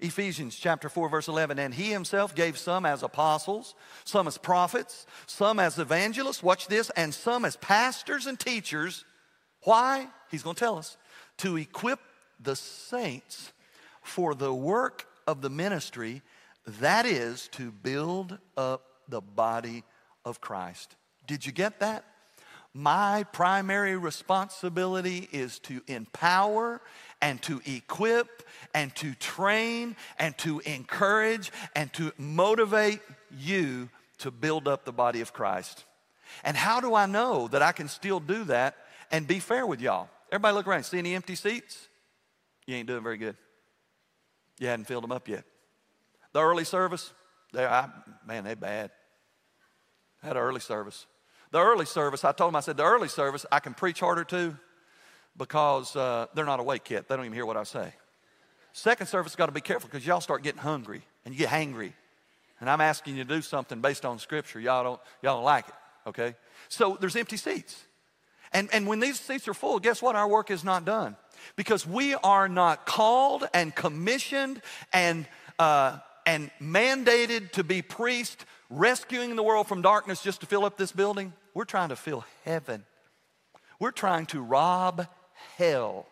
[0.00, 1.58] Ephesians chapter 4, verse 11.
[1.58, 6.90] And he himself gave some as apostles, some as prophets, some as evangelists, watch this,
[6.90, 9.04] and some as pastors and teachers.
[9.64, 10.08] Why?
[10.30, 10.96] He's going to tell us.
[11.38, 12.00] To equip
[12.40, 13.52] the saints
[14.02, 16.22] for the work of the ministry,
[16.66, 19.84] that is to build up the body
[20.24, 20.96] of Christ.
[21.26, 22.04] Did you get that?
[22.74, 26.80] My primary responsibility is to empower
[27.20, 28.42] and to equip
[28.74, 35.20] and to train and to encourage and to motivate you to build up the body
[35.20, 35.84] of Christ.
[36.44, 38.76] And how do I know that I can still do that
[39.10, 40.08] and be fair with y'all?
[40.30, 40.84] Everybody look around.
[40.84, 41.88] See any empty seats?
[42.66, 43.36] You ain't doing very good.
[44.58, 45.44] You hadn't filled them up yet.
[46.32, 47.12] The early service,
[47.52, 47.90] they, I,
[48.26, 48.92] man, they bad.
[50.22, 51.06] Had an early service.
[51.50, 54.24] The early service, I told them, I said, the early service, I can preach harder
[54.24, 54.56] too
[55.36, 57.08] because uh, they're not awake yet.
[57.08, 57.92] They don't even hear what I say.
[58.72, 61.92] Second service, got to be careful because y'all start getting hungry and you get hangry.
[62.60, 64.60] And I'm asking you to do something based on scripture.
[64.60, 65.74] Y'all don't, y'all don't like it,
[66.06, 66.36] okay?
[66.68, 67.84] So there's empty seats.
[68.52, 70.14] And, and when these seats are full, guess what?
[70.14, 71.16] Our work is not done
[71.56, 75.26] because we are not called and commissioned and,
[75.58, 80.76] uh, and mandated to be priest, rescuing the world from darkness just to fill up
[80.76, 81.32] this building.
[81.54, 82.84] We're trying to fill heaven.
[83.78, 85.06] We're trying to rob
[85.56, 86.06] hell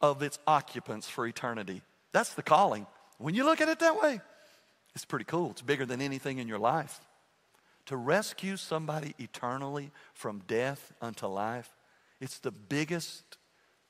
[0.00, 1.82] of its occupants for eternity.
[2.12, 2.86] That's the calling.
[3.18, 4.20] When you look at it that way,
[4.94, 5.50] it's pretty cool.
[5.50, 7.00] It's bigger than anything in your life.
[7.86, 11.70] To rescue somebody eternally from death unto life,
[12.20, 13.38] it's the biggest,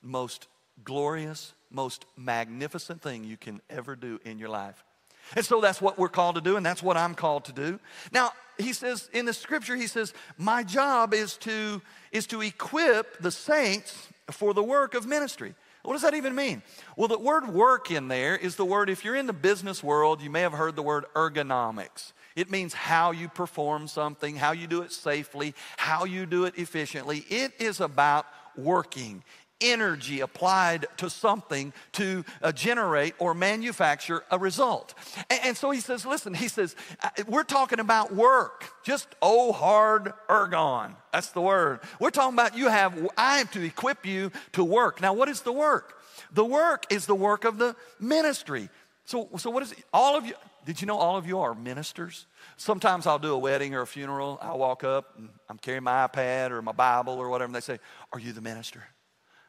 [0.02, 0.48] most
[0.84, 4.84] glorious, most magnificent thing you can ever do in your life.
[5.34, 7.80] And so that's what we're called to do, and that's what I'm called to do.
[8.12, 13.18] Now, he says in the scripture, he says, My job is to, is to equip
[13.18, 15.54] the saints for the work of ministry.
[15.82, 16.62] What does that even mean?
[16.96, 20.20] Well, the word work in there is the word, if you're in the business world,
[20.20, 22.12] you may have heard the word ergonomics.
[22.34, 26.58] It means how you perform something, how you do it safely, how you do it
[26.58, 27.24] efficiently.
[27.30, 29.22] It is about working
[29.60, 34.94] energy applied to something to uh, generate or manufacture a result.
[35.30, 39.52] And, and, so he says, listen, he says, uh, we're talking about work, just oh
[39.52, 40.94] hard ergon.
[41.12, 41.80] That's the word.
[41.98, 45.00] We're talking about you have, I am to equip you to work.
[45.00, 45.94] Now, what is the work?
[46.32, 48.68] The work is the work of the ministry.
[49.04, 49.84] So, so what is it?
[49.92, 52.26] All of you, did you know all of you are ministers?
[52.56, 54.38] Sometimes I'll do a wedding or a funeral.
[54.42, 57.60] I'll walk up and I'm carrying my iPad or my Bible or whatever, and they
[57.60, 57.78] say,
[58.12, 58.82] Are you the minister?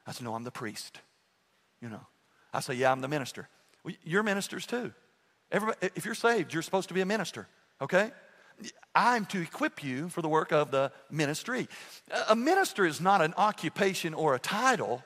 [0.07, 0.99] I said, No, I'm the priest.
[1.81, 2.05] You know,
[2.53, 3.47] I say, Yeah, I'm the minister.
[3.83, 4.93] Well, you're ministers too.
[5.51, 7.47] Everybody, if you're saved, you're supposed to be a minister,
[7.81, 8.11] okay?
[8.95, 11.69] I'm to equip you for the work of the ministry.
[12.27, 15.03] A minister is not an occupation or a title.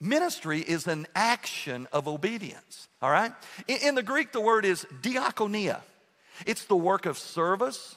[0.00, 3.32] Ministry is an action of obedience, all right?
[3.68, 5.80] In, in the Greek, the word is diakonia.
[6.46, 7.96] It's the work of service,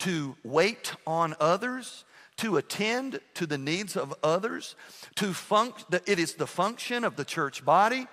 [0.00, 2.04] to wait on others,
[2.38, 4.74] to attend to the needs of others,
[5.16, 8.06] to func- it is the function of the church body,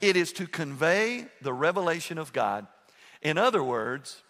[0.00, 2.66] it is to convey the revelation of God.
[3.22, 4.22] In other words,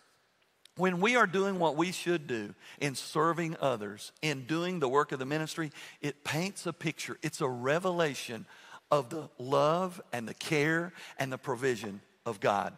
[0.76, 5.12] when we are doing what we should do in serving others, in doing the work
[5.12, 7.18] of the ministry, it paints a picture.
[7.22, 8.46] It's a revelation
[8.90, 12.76] of the love and the care and the provision of God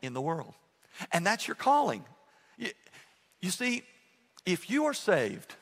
[0.00, 0.54] in the world.
[1.12, 2.04] And that's your calling.
[2.56, 2.70] You,
[3.40, 3.82] you see,
[4.46, 5.54] if you are saved,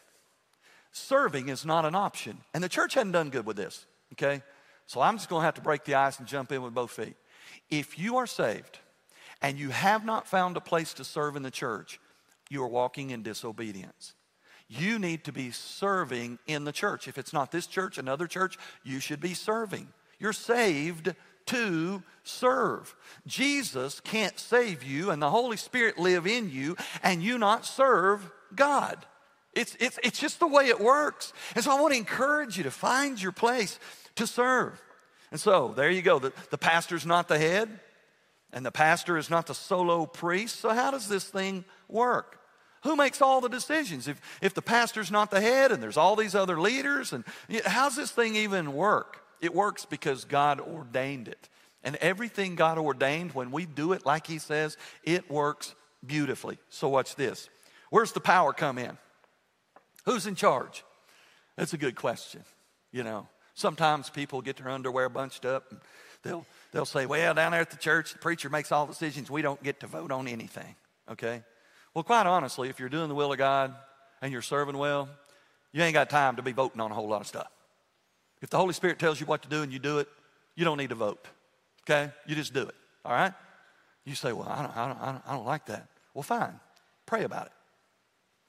[0.96, 2.38] serving is not an option.
[2.54, 4.42] And the church hadn't done good with this, okay?
[4.86, 7.16] So I'm just gonna have to break the ice and jump in with both feet.
[7.70, 8.78] If you are saved
[9.42, 12.00] and you have not found a place to serve in the church,
[12.48, 14.14] you are walking in disobedience.
[14.68, 17.06] You need to be serving in the church.
[17.06, 19.88] If it's not this church, another church, you should be serving.
[20.18, 21.14] You're saved
[21.46, 22.94] to serve.
[23.26, 28.30] Jesus can't save you and the Holy Spirit live in you and you not serve
[28.54, 29.04] God.
[29.56, 31.32] It's, it's, it's just the way it works.
[31.54, 33.80] And so I want to encourage you to find your place
[34.16, 34.80] to serve.
[35.30, 36.18] And so there you go.
[36.18, 37.80] The, the pastor's not the head,
[38.52, 40.60] and the pastor is not the solo priest.
[40.60, 42.38] So, how does this thing work?
[42.82, 44.06] Who makes all the decisions?
[44.06, 47.24] If, if the pastor's not the head and there's all these other leaders, and
[47.64, 49.22] how's this thing even work?
[49.40, 51.48] It works because God ordained it.
[51.82, 55.74] And everything God ordained, when we do it like He says, it works
[56.06, 56.58] beautifully.
[56.68, 57.48] So, watch this.
[57.88, 58.98] Where's the power come in?
[60.06, 60.84] Who's in charge?
[61.56, 62.42] That's a good question,
[62.92, 63.28] you know.
[63.54, 65.80] Sometimes people get their underwear bunched up and
[66.22, 69.30] they'll, they'll say, Well, down there at the church, the preacher makes all decisions.
[69.30, 70.76] We don't get to vote on anything.
[71.10, 71.42] Okay?
[71.94, 73.74] Well, quite honestly, if you're doing the will of God
[74.20, 75.08] and you're serving well,
[75.72, 77.50] you ain't got time to be voting on a whole lot of stuff.
[78.42, 80.08] If the Holy Spirit tells you what to do and you do it,
[80.54, 81.26] you don't need to vote.
[81.84, 82.12] Okay?
[82.26, 82.74] You just do it.
[83.04, 83.32] All right?
[84.04, 85.88] You say, Well, I don't, I don't, I don't like that.
[86.14, 86.60] Well, fine.
[87.06, 87.52] Pray about it.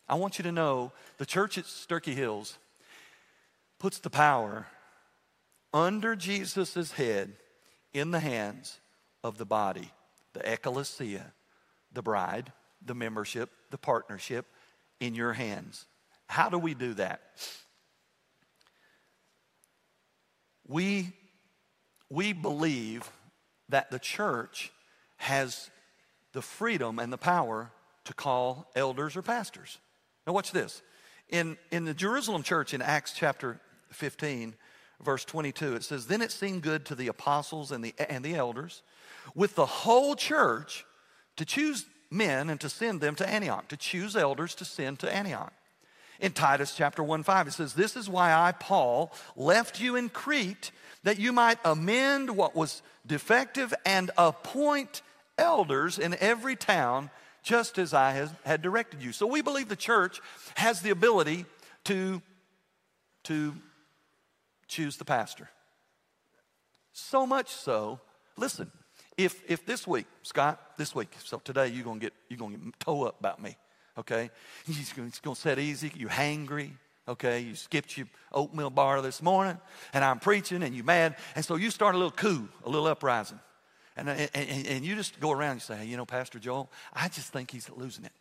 [0.10, 2.58] I want you to know the church at Sterchi Hills
[3.80, 4.68] puts the power
[5.74, 7.34] under Jesus' head
[7.94, 8.80] in the hands
[9.24, 9.92] of the body,
[10.34, 11.34] the ecclesia,
[11.92, 12.52] the bride,
[12.86, 14.46] the membership, the partnership
[15.00, 15.86] in your hands.
[16.28, 17.22] How do we do that?
[20.68, 21.14] We,
[22.10, 23.10] we believe
[23.70, 24.72] that the church
[25.18, 25.70] has
[26.34, 27.72] the freedom and the power
[28.06, 29.80] to call elders or pastors.
[30.28, 30.82] Now, watch this.
[31.30, 33.62] In, in the Jerusalem church in Acts chapter
[33.92, 34.56] 15,
[35.02, 38.36] verse 22, it says, Then it seemed good to the apostles and the, and the
[38.36, 38.84] elders
[39.34, 40.86] with the whole church
[41.38, 45.14] to choose men and to send them to Antioch, to choose elders to send to
[45.14, 45.54] Antioch.
[46.20, 50.10] In Titus chapter 1 5, it says, This is why I, Paul, left you in
[50.10, 50.72] Crete,
[51.04, 55.04] that you might amend what was defective and appoint
[55.38, 57.12] elders in every town,
[57.48, 59.14] just as I has, had directed you.
[59.14, 60.20] So we believe the church
[60.56, 61.46] has the ability
[61.86, 62.22] to,
[63.24, 63.54] to
[64.68, 65.48] choose the pastor.
[66.92, 68.02] So much so,
[68.36, 68.70] listen,
[69.16, 72.80] if, if this week, Scott, this week, so today you're gonna get you're gonna get
[72.82, 73.56] toe up about me,
[73.98, 74.30] okay?
[74.66, 76.72] He's it's gonna set easy, you're hangry,
[77.08, 77.40] okay?
[77.40, 79.58] You skipped your oatmeal bar this morning,
[79.94, 82.88] and I'm preaching, and you mad, and so you start a little coup, a little
[82.88, 83.40] uprising.
[83.98, 87.10] And, and, and you just go around and say, hey, you know, Pastor Joel, I
[87.10, 88.14] just think he's losing it.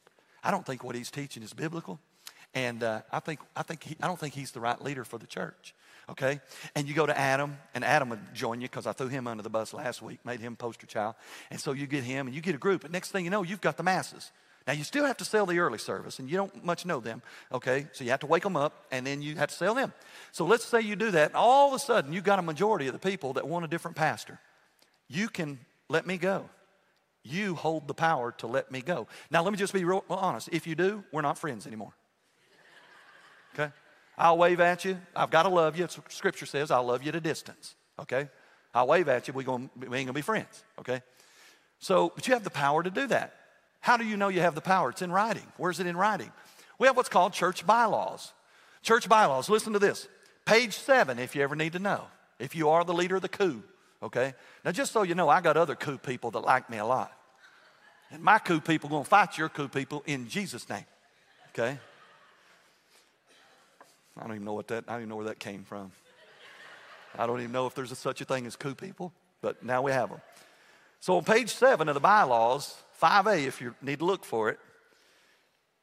[0.42, 2.00] I don't think what he's teaching is biblical.
[2.54, 5.18] And uh, I, think, I, think he, I don't think he's the right leader for
[5.18, 5.74] the church
[6.08, 6.40] okay?
[6.74, 9.42] And you go to Adam, and Adam would join you because I threw him under
[9.42, 11.14] the bus last week, made him poster child.
[11.50, 12.84] And so you get him, and you get a group.
[12.84, 14.30] And next thing you know, you've got the masses.
[14.66, 17.22] Now, you still have to sell the early service, and you don't much know them,
[17.52, 17.86] okay?
[17.92, 19.92] So you have to wake them up, and then you have to sell them.
[20.32, 22.88] So let's say you do that, and all of a sudden, you've got a majority
[22.88, 24.40] of the people that want a different pastor.
[25.08, 26.48] You can let me go.
[27.22, 29.08] You hold the power to let me go.
[29.30, 30.48] Now, let me just be real honest.
[30.52, 31.92] If you do, we're not friends anymore.
[33.54, 33.72] Okay?
[34.16, 34.98] I'll wave at you.
[35.14, 35.88] I've got to love you.
[36.08, 37.74] Scripture says I'll love you at a distance.
[38.00, 38.28] Okay?
[38.74, 39.34] I'll wave at you.
[39.34, 40.64] We're going, we ain't going to be friends.
[40.78, 41.02] Okay?
[41.78, 43.34] So, but you have the power to do that.
[43.80, 44.90] How do you know you have the power?
[44.90, 45.46] It's in writing.
[45.56, 46.30] Where's it in writing?
[46.78, 48.32] We have what's called church bylaws.
[48.82, 50.08] Church bylaws, listen to this.
[50.44, 52.04] Page seven, if you ever need to know.
[52.38, 53.62] If you are the leader of the coup,
[54.02, 54.34] okay?
[54.64, 57.12] Now, just so you know, I got other coup people that like me a lot,
[58.10, 60.84] And my coup people gonna fight your coup people in Jesus' name.
[61.50, 61.78] Okay?
[64.16, 65.92] I don't even know what that, I don't even know where that came from.
[67.18, 69.82] I don't even know if there's a, such a thing as coup people, but now
[69.82, 70.20] we have them.
[71.00, 74.58] So on page seven of the bylaws, 5A, if you need to look for it,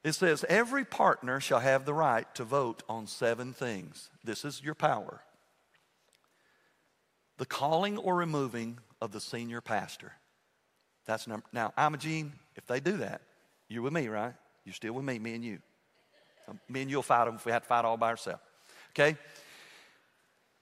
[0.03, 4.09] it says every partner shall have the right to vote on seven things.
[4.23, 5.21] This is your power
[7.37, 10.13] the calling or removing of the senior pastor.
[11.05, 11.45] That's number.
[11.51, 13.21] Now, Imogene, if they do that,
[13.67, 14.33] you're with me, right?
[14.65, 15.59] You're still with me, me and you.
[16.69, 18.41] Me and you'll fight them if we have to fight all by ourselves.
[18.91, 19.17] Okay?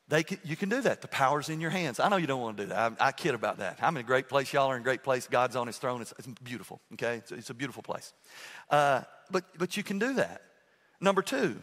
[0.08, 1.02] They can, you can do that.
[1.02, 2.00] The power's in your hands.
[2.00, 2.94] I know you don't want to do that.
[3.00, 3.80] I, I kid about that.
[3.82, 4.52] I'm in a great place.
[4.52, 5.28] Y'all are in a great place.
[5.28, 6.02] God's on his throne.
[6.02, 7.18] It's, it's beautiful, okay?
[7.18, 8.14] It's, it's, a beautiful place.
[8.70, 10.42] Uh, but, but you can do that.
[11.00, 11.58] Number two,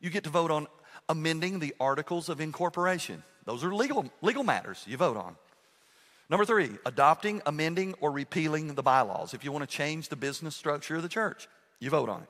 [0.00, 0.66] you get to vote on
[1.08, 3.22] amending the articles of incorporation.
[3.48, 5.34] Those are legal, legal matters you vote on.
[6.28, 9.32] Number three, adopting, amending, or repealing the bylaws.
[9.32, 11.48] If you want to change the business structure of the church,
[11.80, 12.28] you vote on it.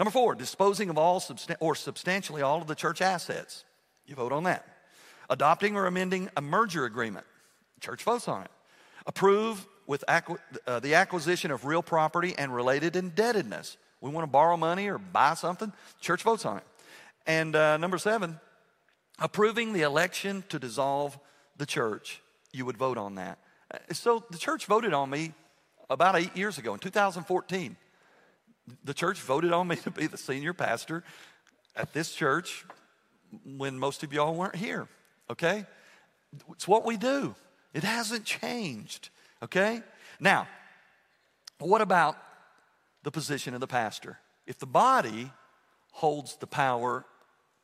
[0.00, 3.64] Number four, disposing of all substan- or substantially all of the church assets.
[4.04, 4.66] You vote on that.
[5.30, 7.24] Adopting or amending a merger agreement.
[7.78, 8.50] Church votes on it.
[9.06, 13.76] Approve with acqu- uh, the acquisition of real property and related indebtedness.
[14.00, 15.72] We want to borrow money or buy something.
[16.00, 16.64] Church votes on it.
[17.28, 18.40] And uh, number seven,
[19.18, 21.18] approving the election to dissolve
[21.56, 22.20] the church.
[22.52, 23.38] You would vote on that.
[23.72, 25.32] Uh, so the church voted on me
[25.88, 27.76] about eight years ago in 2014.
[28.84, 31.04] The church voted on me to be the senior pastor
[31.76, 32.64] at this church
[33.56, 34.88] when most of y'all weren't here,
[35.30, 35.64] okay?
[36.50, 37.34] It's what we do.
[37.72, 39.08] It hasn't changed,
[39.42, 39.82] okay?
[40.20, 40.46] Now,
[41.58, 42.16] what about
[43.02, 44.18] the position of the pastor?
[44.46, 45.30] If the body
[45.92, 47.04] holds the power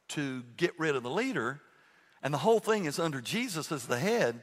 [0.09, 1.61] to get rid of the leader
[2.23, 4.43] and the whole thing is under Jesus as the head,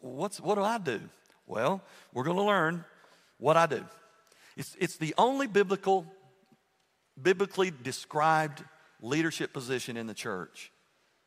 [0.00, 1.00] what's, what do I do?
[1.46, 2.84] Well, we're going to learn
[3.38, 3.84] what I do.
[4.56, 6.06] It's, it's the only biblical,
[7.20, 8.64] biblically described
[9.00, 10.70] leadership position in the church.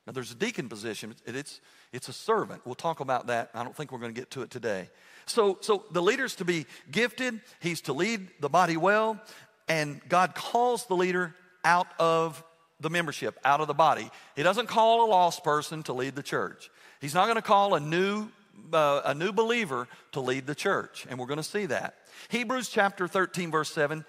[0.05, 1.61] Now, there's a deacon position, it's,
[1.93, 2.61] it's a servant.
[2.65, 3.49] We'll talk about that.
[3.53, 4.89] I don't think we're going to get to it today.
[5.25, 9.21] So, so the leader's to be gifted, he's to lead the body well,
[9.69, 11.33] and God calls the leader
[11.63, 12.43] out of
[12.83, 14.11] the membership, out of the body.
[14.35, 16.69] He doesn't call a lost person to lead the church.
[17.01, 18.27] He's not going to call a new,
[18.71, 21.95] uh, a new believer to lead the church, and we're going to see that.
[22.29, 24.05] Hebrews chapter 13, verse 7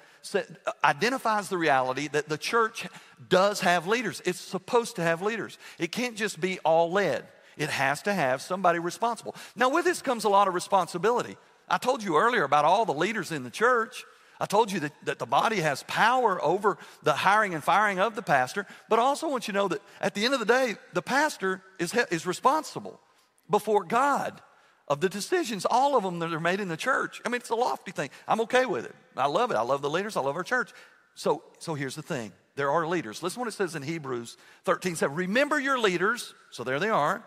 [0.83, 2.87] identifies the reality that the church
[3.29, 4.23] does have leaders.
[4.25, 5.59] It's supposed to have leaders.
[5.79, 7.25] It can't just be all led,
[7.57, 9.35] it has to have somebody responsible.
[9.57, 11.37] Now, with this comes a lot of responsibility.
[11.69, 14.05] I told you earlier about all the leaders in the church.
[14.45, 18.15] I told you that, that the body has power over the hiring and firing of
[18.15, 20.45] the pastor, but I also want you to know that at the end of the
[20.45, 23.01] day, the pastor is, is responsible
[23.49, 24.43] before God
[24.87, 27.23] of the decisions, all of them that are made in the church.
[27.25, 28.11] I mean, it's a lofty thing.
[28.29, 28.95] I'm okay with it.
[29.17, 29.55] I love it.
[29.55, 30.15] I love the leaders.
[30.15, 30.73] I love our church.
[31.15, 32.31] So, so here's the thing.
[32.55, 33.23] There are leaders.
[33.23, 35.17] Listen what it says in Hebrews 13, 7.
[35.17, 36.35] Remember your leaders.
[36.51, 37.25] So there they are.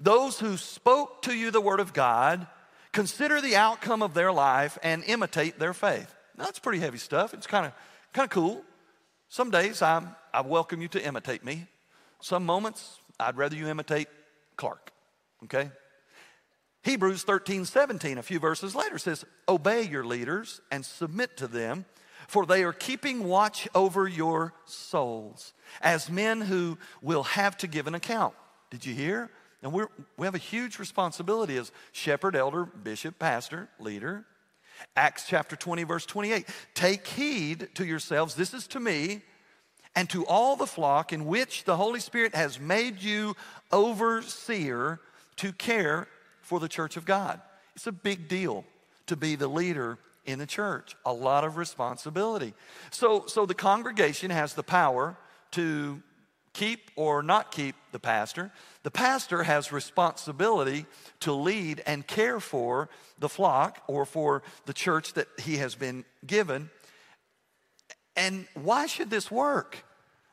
[0.00, 2.48] Those who spoke to you the word of God.
[2.90, 6.12] Consider the outcome of their life and imitate their faith.
[6.36, 7.34] That's pretty heavy stuff.
[7.34, 7.72] It's kind of
[8.12, 8.62] kind of cool.
[9.28, 11.66] Some days I'm, I welcome you to imitate me.
[12.20, 14.08] Some moments I'd rather you imitate
[14.56, 14.92] Clark.
[15.44, 15.70] Okay?
[16.82, 21.84] Hebrews 13, 17, a few verses later, says, Obey your leaders and submit to them,
[22.28, 27.86] for they are keeping watch over your souls as men who will have to give
[27.88, 28.34] an account.
[28.70, 29.30] Did you hear?
[29.62, 29.84] And we
[30.16, 34.24] we have a huge responsibility as shepherd, elder, bishop, pastor, leader.
[34.96, 36.46] Acts chapter 20, verse 28.
[36.74, 39.22] Take heed to yourselves, this is to me,
[39.94, 43.34] and to all the flock in which the Holy Spirit has made you
[43.72, 45.00] overseer
[45.36, 46.06] to care
[46.42, 47.40] for the church of God.
[47.74, 48.64] It's a big deal
[49.06, 52.52] to be the leader in the church, a lot of responsibility.
[52.90, 55.16] So, so the congregation has the power
[55.52, 56.02] to
[56.56, 58.50] keep or not keep the pastor.
[58.82, 60.86] The pastor has responsibility
[61.20, 62.88] to lead and care for
[63.18, 66.70] the flock or for the church that he has been given.
[68.16, 69.84] And why should this work?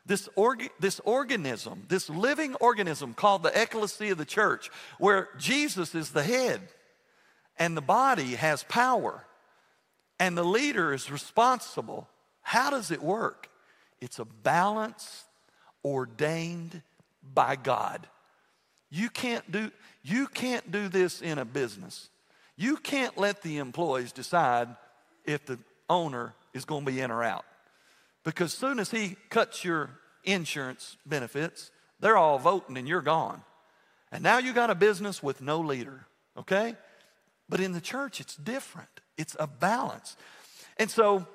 [0.06, 5.94] this, org- this organism, this living organism called the ecclesia of the church, where Jesus
[5.94, 6.60] is the head
[7.58, 9.24] and the body has power
[10.20, 12.08] and the leader is responsible.
[12.42, 13.48] How does it work?
[14.00, 15.23] It's a balance
[15.84, 16.82] ordained
[17.22, 18.06] by God.
[18.90, 19.70] You can't do,
[20.02, 22.08] you can't do this in a business.
[22.56, 24.68] You can't let the employees decide
[25.24, 25.58] if the
[25.88, 27.44] owner is going to be in or out.
[28.24, 29.90] Because soon as he cuts your
[30.24, 31.70] insurance benefits,
[32.00, 33.42] they're all voting and you're gone.
[34.12, 36.06] And now you got a business with no leader,
[36.38, 36.76] okay?
[37.48, 38.88] But in the church, it's different.
[39.18, 40.16] It's a balance.
[40.76, 41.26] And so,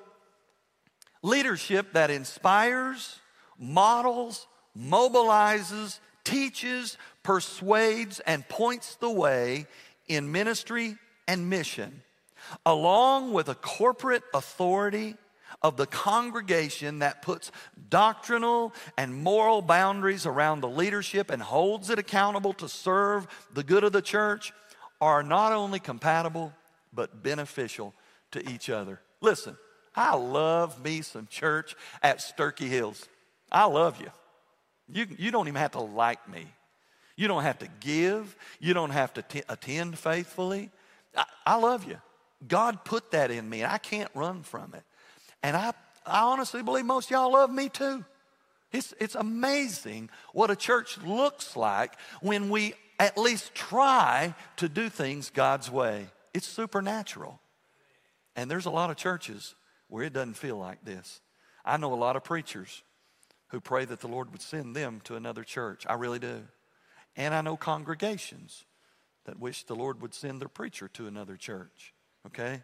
[1.22, 3.18] leadership that inspires,
[3.60, 9.66] models, mobilizes, teaches, persuades, and points the way
[10.08, 10.96] in ministry
[11.28, 12.02] and mission,
[12.66, 15.16] along with a corporate authority
[15.62, 17.52] of the congregation that puts
[17.88, 23.84] doctrinal and moral boundaries around the leadership and holds it accountable to serve the good
[23.84, 24.52] of the church
[25.00, 26.52] are not only compatible,
[26.92, 27.94] but beneficial
[28.32, 29.00] to each other.
[29.20, 29.56] Listen,
[29.94, 33.08] I love me some church at Sterchi Hills.
[33.50, 34.10] I love you.
[34.92, 36.46] You, you don't even have to like me.
[37.16, 38.36] You don't have to give.
[38.58, 40.70] You don't have to t- attend faithfully.
[41.16, 41.98] I, I love you.
[42.46, 44.82] God put that in me, and I can't run from it.
[45.42, 45.72] And I,
[46.06, 48.04] I honestly believe most y'all love me too.
[48.72, 54.88] It's, it's amazing what a church looks like when we at least try to do
[54.88, 56.06] things God's way.
[56.32, 57.40] It's supernatural.
[58.36, 59.54] And there's a lot of churches
[59.88, 61.20] where it doesn't feel like this.
[61.64, 62.82] I know a lot of preachers
[63.50, 65.84] who pray that the Lord would send them to another church.
[65.88, 66.42] I really do.
[67.16, 68.64] And I know congregations
[69.24, 71.92] that wish the Lord would send their preacher to another church.
[72.26, 72.62] Okay?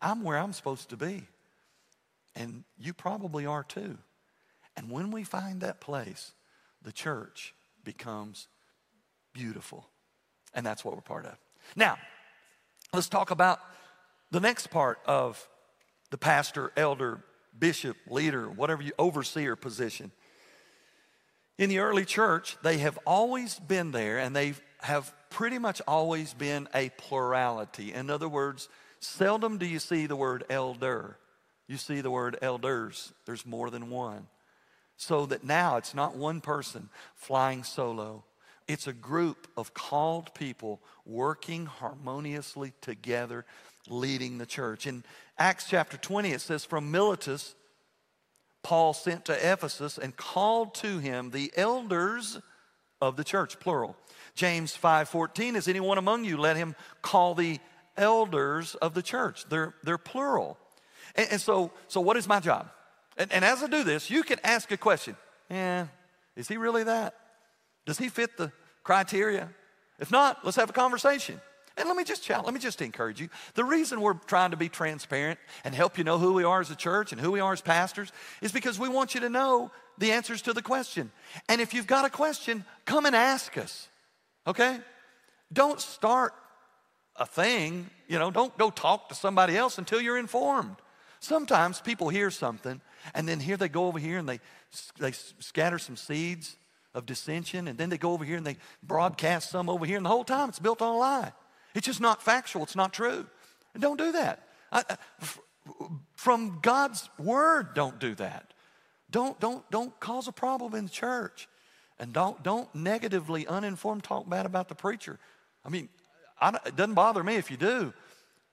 [0.00, 1.24] I'm where I'm supposed to be.
[2.36, 3.98] And you probably are too.
[4.76, 6.32] And when we find that place,
[6.82, 8.48] the church becomes
[9.32, 9.88] beautiful.
[10.54, 11.36] And that's what we're part of.
[11.76, 11.98] Now,
[12.92, 13.60] let's talk about
[14.30, 15.46] the next part of
[16.10, 17.22] the pastor, elder,
[17.58, 20.10] bishop, leader, whatever you overseer position.
[21.58, 26.32] In the early church, they have always been there and they have pretty much always
[26.32, 27.92] been a plurality.
[27.92, 28.68] In other words,
[29.00, 31.18] seldom do you see the word elder
[31.70, 34.26] you see the word elders, there's more than one.
[34.96, 38.24] So that now it's not one person flying solo,
[38.66, 43.46] it's a group of called people working harmoniously together,
[43.88, 44.86] leading the church.
[44.86, 45.04] In
[45.38, 47.54] Acts chapter 20, it says, From Miletus,
[48.62, 52.38] Paul sent to Ephesus and called to him the elders
[53.00, 53.96] of the church, plural.
[54.34, 56.36] James 5:14, is anyone among you?
[56.36, 57.58] Let him call the
[57.96, 59.44] elders of the church.
[59.48, 60.58] They're, they're plural.
[61.14, 62.70] And, and so, so what is my job?
[63.16, 65.16] And, and as I do this, you can ask a question.
[65.50, 65.86] Yeah,
[66.36, 67.14] is he really that?
[67.86, 68.52] Does he fit the
[68.84, 69.48] criteria?
[69.98, 71.40] If not, let's have a conversation.
[71.80, 73.30] And let me just chat, let me just encourage you.
[73.54, 76.70] The reason we're trying to be transparent and help you know who we are as
[76.70, 78.12] a church and who we are as pastors
[78.42, 81.10] is because we want you to know the answers to the question.
[81.48, 83.88] And if you've got a question, come and ask us.
[84.46, 84.78] Okay?
[85.50, 86.34] Don't start
[87.16, 90.76] a thing, you know, don't go talk to somebody else until you're informed.
[91.18, 92.80] Sometimes people hear something,
[93.14, 94.40] and then here they go over here and they,
[94.98, 96.56] they scatter some seeds
[96.94, 100.04] of dissension, and then they go over here and they broadcast some over here, and
[100.04, 101.32] the whole time it's built on a lie.
[101.74, 103.26] It's just not factual, it's not true.
[103.74, 104.46] And don't do that.
[104.72, 104.84] I,
[106.14, 108.52] from God's word, don't do that.
[109.10, 111.48] Don't, don't, don't cause a problem in the church.
[111.98, 115.18] And don't, don't negatively, uninformed talk bad about the preacher.
[115.64, 115.88] I mean,
[116.40, 117.92] I, it doesn't bother me if you do,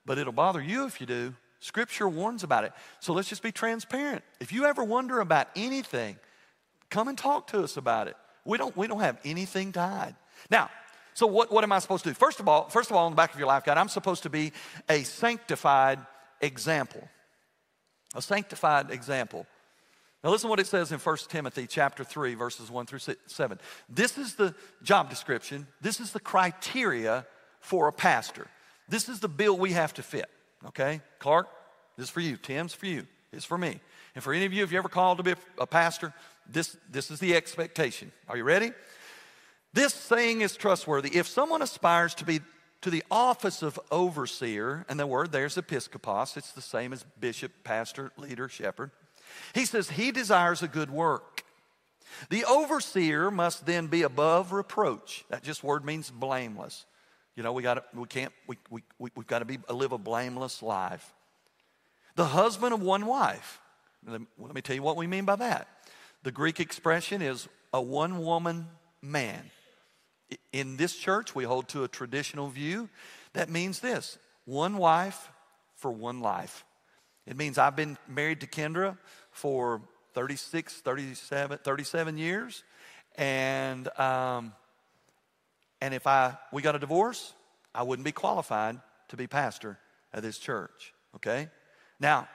[0.06, 1.34] but it'll bother you if you do.
[1.60, 2.74] Scripture warns about it.
[3.00, 4.24] So let's just be transparent.
[4.40, 6.18] If you ever wonder about anything,
[6.90, 8.16] come and talk to us about it.
[8.46, 10.16] We don't, we don't have anything to hide.
[10.50, 10.70] Now,
[11.18, 12.14] so what, what am I supposed to do?
[12.14, 14.22] First of all, first of all, on the back of your life guide, I'm supposed
[14.22, 14.52] to be
[14.88, 15.98] a sanctified
[16.42, 17.10] example.
[18.14, 19.48] A sanctified example.
[20.24, 23.60] Now listen what it says in 1 Timothy chapter 3, verses 1 through 7.
[23.90, 24.54] This is the
[24.84, 25.66] job description.
[25.82, 27.26] This is the criteria
[27.62, 28.46] for a pastor.
[28.88, 30.30] This is the bill we have to fit.
[30.68, 31.02] Okay?
[31.18, 31.48] Clark,
[31.98, 32.38] this is for you.
[32.38, 33.08] Tim's for you.
[33.34, 33.80] It's for me.
[34.14, 36.14] And for any of you, if you ever called to be a pastor,
[36.48, 38.12] this, this is the expectation.
[38.30, 38.72] Are you ready?
[39.74, 41.18] This saying is trustworthy.
[41.18, 42.42] If someone aspires to be
[42.82, 47.52] to the office of overseer, and the word there's episkopos, it's the same as bishop,
[47.64, 48.92] pastor, leader, shepherd.
[49.54, 51.44] He says he desires a good work.
[52.30, 55.26] The overseer must then be above reproach.
[55.30, 56.86] That just word means blameless.
[57.36, 59.98] You know, we got we can't we, we, we, we've got to be live a
[59.98, 61.14] blameless life.
[62.16, 63.60] The husband of one wife.
[64.08, 65.68] Let me tell you what we mean by that.
[66.24, 68.68] The Greek expression is a one woman
[69.02, 69.52] man.
[70.52, 72.90] In this church, we hold to a traditional view
[73.34, 75.30] that means this one wife
[75.76, 76.66] for one life.
[77.26, 78.98] It means I've been married to Kendra
[79.32, 79.82] for
[80.14, 82.64] 36, 37, 37 years.
[83.16, 84.54] And um,
[85.82, 87.34] and if I we got a divorce,
[87.76, 89.78] I wouldn't be qualified to be pastor
[90.14, 90.94] at this church.
[91.16, 91.50] Okay?
[92.00, 92.28] Now,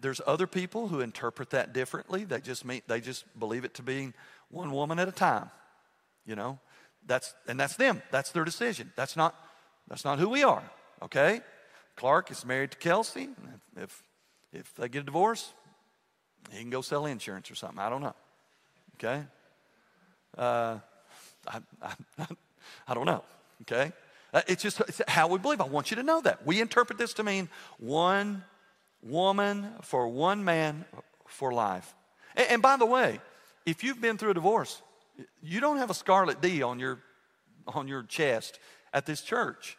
[0.00, 2.24] there's other people who interpret that differently.
[2.24, 4.12] They just mean they just believe it to be
[4.50, 5.50] one woman at a time.
[6.26, 6.58] You know?
[7.06, 8.02] That's and that's them.
[8.10, 8.92] That's their decision.
[8.96, 9.34] That's not
[9.88, 10.62] that's not who we are.
[11.02, 11.40] Okay?
[11.96, 13.28] Clark is married to Kelsey.
[13.76, 14.02] If,
[14.52, 15.52] if they get a divorce,
[16.50, 17.78] he can go sell insurance or something.
[17.78, 18.14] I don't know.
[18.96, 19.22] Okay?
[20.38, 20.78] Uh,
[21.46, 21.92] I, I,
[22.88, 23.24] I don't know.
[23.62, 23.92] Okay?
[24.32, 25.60] Uh, it's just it's how we believe.
[25.60, 26.46] I want you to know that.
[26.46, 27.48] We interpret this to mean
[27.78, 28.44] one
[29.02, 30.84] woman for one man
[31.26, 31.94] for life.
[32.36, 33.20] And, and by the way,
[33.66, 34.80] if you've been through a divorce,
[35.42, 37.00] you don't have a scarlet D on your,
[37.66, 38.58] on your chest
[38.92, 39.76] at this church.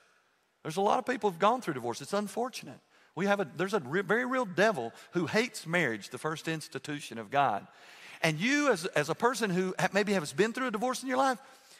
[0.63, 2.01] There's a lot of people who've gone through divorce.
[2.01, 2.79] It's unfortunate.
[3.15, 7.17] We have a, there's a re- very real devil who hates marriage, the first institution
[7.17, 7.67] of God.
[8.21, 11.17] And you, as, as a person who maybe has been through a divorce in your
[11.17, 11.39] life,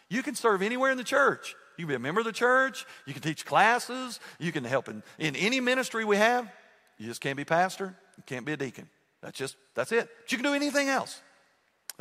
[0.09, 1.55] you can serve anywhere in the church.
[1.77, 2.85] You can be a member of the church.
[3.05, 4.19] You can teach classes.
[4.39, 6.51] You can help in, in any ministry we have.
[6.97, 7.95] You just can't be pastor.
[8.17, 8.89] You can't be a deacon.
[9.21, 10.09] That's just, that's it.
[10.23, 11.21] But you can do anything else.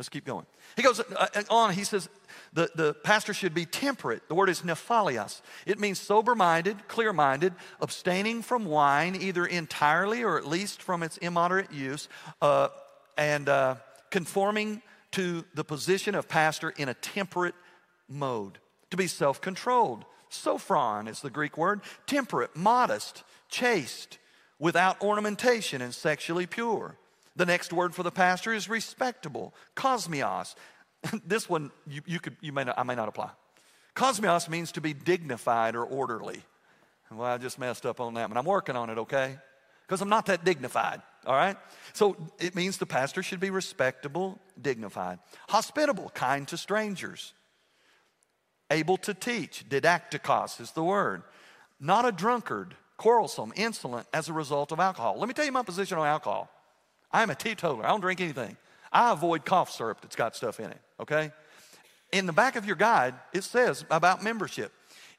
[0.01, 0.47] Let's keep going.
[0.75, 2.09] He goes uh, uh, on, he says,
[2.53, 4.27] the, the pastor should be temperate.
[4.27, 5.41] The word is nephalios.
[5.67, 11.03] It means sober minded, clear minded, abstaining from wine, either entirely or at least from
[11.03, 12.09] its immoderate use,
[12.41, 12.69] uh,
[13.15, 13.75] and uh,
[14.09, 14.81] conforming
[15.11, 17.53] to the position of pastor in a temperate
[18.09, 18.57] mode.
[18.89, 20.05] To be self controlled.
[20.29, 21.81] Sophron is the Greek word.
[22.07, 24.17] Temperate, modest, chaste,
[24.57, 26.97] without ornamentation, and sexually pure.
[27.35, 30.55] The next word for the pastor is respectable, cosmios.
[31.25, 33.29] this one you, you could you may not I may not apply.
[33.95, 36.41] Cosmios means to be dignified or orderly.
[37.11, 39.37] Well, I just messed up on that, but I'm working on it, okay?
[39.85, 41.57] Because I'm not that dignified, all right?
[41.91, 45.19] So it means the pastor should be respectable, dignified,
[45.49, 47.33] hospitable, kind to strangers,
[48.69, 51.23] able to teach, didaktikos is the word,
[51.81, 55.17] not a drunkard, quarrelsome, insolent as a result of alcohol.
[55.19, 56.49] Let me tell you my position on alcohol.
[57.13, 57.85] I'm a teetotaler.
[57.85, 58.57] I don't drink anything.
[58.91, 61.31] I avoid cough syrup that's got stuff in it, okay?
[62.11, 64.71] In the back of your guide, it says about membership.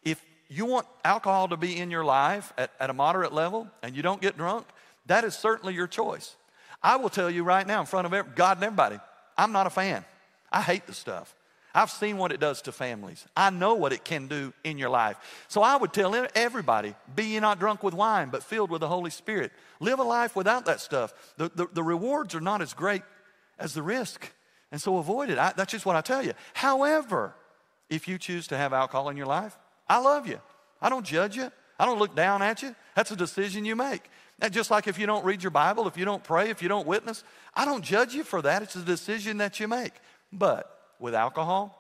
[0.05, 3.97] If you want alcohol to be in your life at, at a moderate level and
[3.97, 4.67] you don't get drunk,
[5.07, 6.37] that is certainly your choice.
[6.83, 8.99] I will tell you right now in front of God and everybody,
[9.39, 10.05] I'm not a fan.
[10.51, 11.35] I hate the stuff.
[11.75, 13.27] I've seen what it does to families.
[13.37, 15.17] I know what it can do in your life.
[15.49, 18.89] So I would tell everybody be ye not drunk with wine, but filled with the
[18.89, 19.53] Holy Spirit.
[19.81, 21.15] Live a life without that stuff.
[21.39, 23.03] The, the, the rewards are not as great
[23.59, 24.33] as the risk.
[24.71, 25.39] And so avoid it.
[25.39, 26.33] I, that's just what I tell you.
[26.55, 27.35] However,
[27.89, 29.57] if you choose to have alcohol in your life,
[29.89, 30.41] I love you.
[30.81, 31.51] I don't judge you.
[31.79, 32.75] I don't look down at you.
[32.95, 34.11] That's a decision you make.
[34.41, 36.69] And just like if you don't read your Bible, if you don't pray, if you
[36.69, 37.23] don't witness,
[37.55, 38.63] I don't judge you for that.
[38.63, 39.93] It's a decision that you make.
[40.33, 41.79] But with alcohol,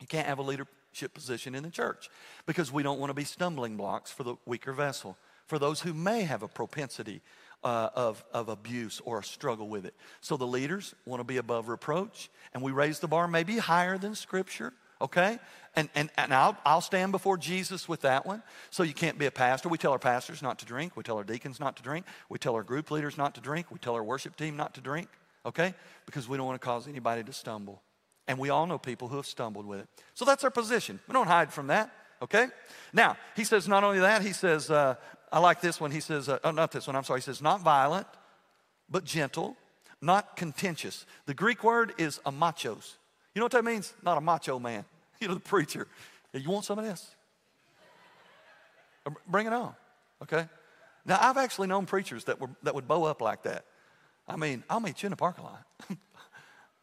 [0.00, 2.08] you can't have a leadership position in the church
[2.46, 5.92] because we don't want to be stumbling blocks for the weaker vessel, for those who
[5.92, 7.20] may have a propensity
[7.64, 9.94] uh, of, of abuse or a struggle with it.
[10.20, 13.98] So the leaders want to be above reproach, and we raise the bar maybe higher
[13.98, 15.38] than Scripture, okay?
[15.74, 18.42] And, and, and I'll, I'll stand before Jesus with that one.
[18.70, 19.68] So you can't be a pastor.
[19.68, 20.96] We tell our pastors not to drink.
[20.96, 22.06] We tell our deacons not to drink.
[22.28, 23.66] We tell our group leaders not to drink.
[23.70, 25.08] We tell our worship team not to drink,
[25.44, 25.74] okay?
[26.06, 27.82] Because we don't want to cause anybody to stumble.
[28.28, 29.88] And we all know people who have stumbled with it.
[30.14, 31.00] So that's our position.
[31.08, 31.90] We don't hide from that,
[32.22, 32.48] okay?
[32.92, 34.96] Now, he says not only that, he says, uh,
[35.32, 35.90] I like this one.
[35.90, 37.20] He says, uh, oh, not this one, I'm sorry.
[37.20, 38.06] He says, not violent,
[38.90, 39.56] but gentle,
[40.02, 41.06] not contentious.
[41.24, 42.98] The Greek word is amachos.
[43.34, 43.94] You know what that means?
[44.02, 44.84] Not a macho man.
[45.20, 45.88] You know, the preacher.
[46.32, 47.16] You want some of this?
[49.04, 49.74] Uh, bring it on,
[50.22, 50.46] okay?
[51.04, 53.64] Now, I've actually known preachers that, were, that would bow up like that.
[54.28, 55.64] I mean, I'll meet you in the parking lot.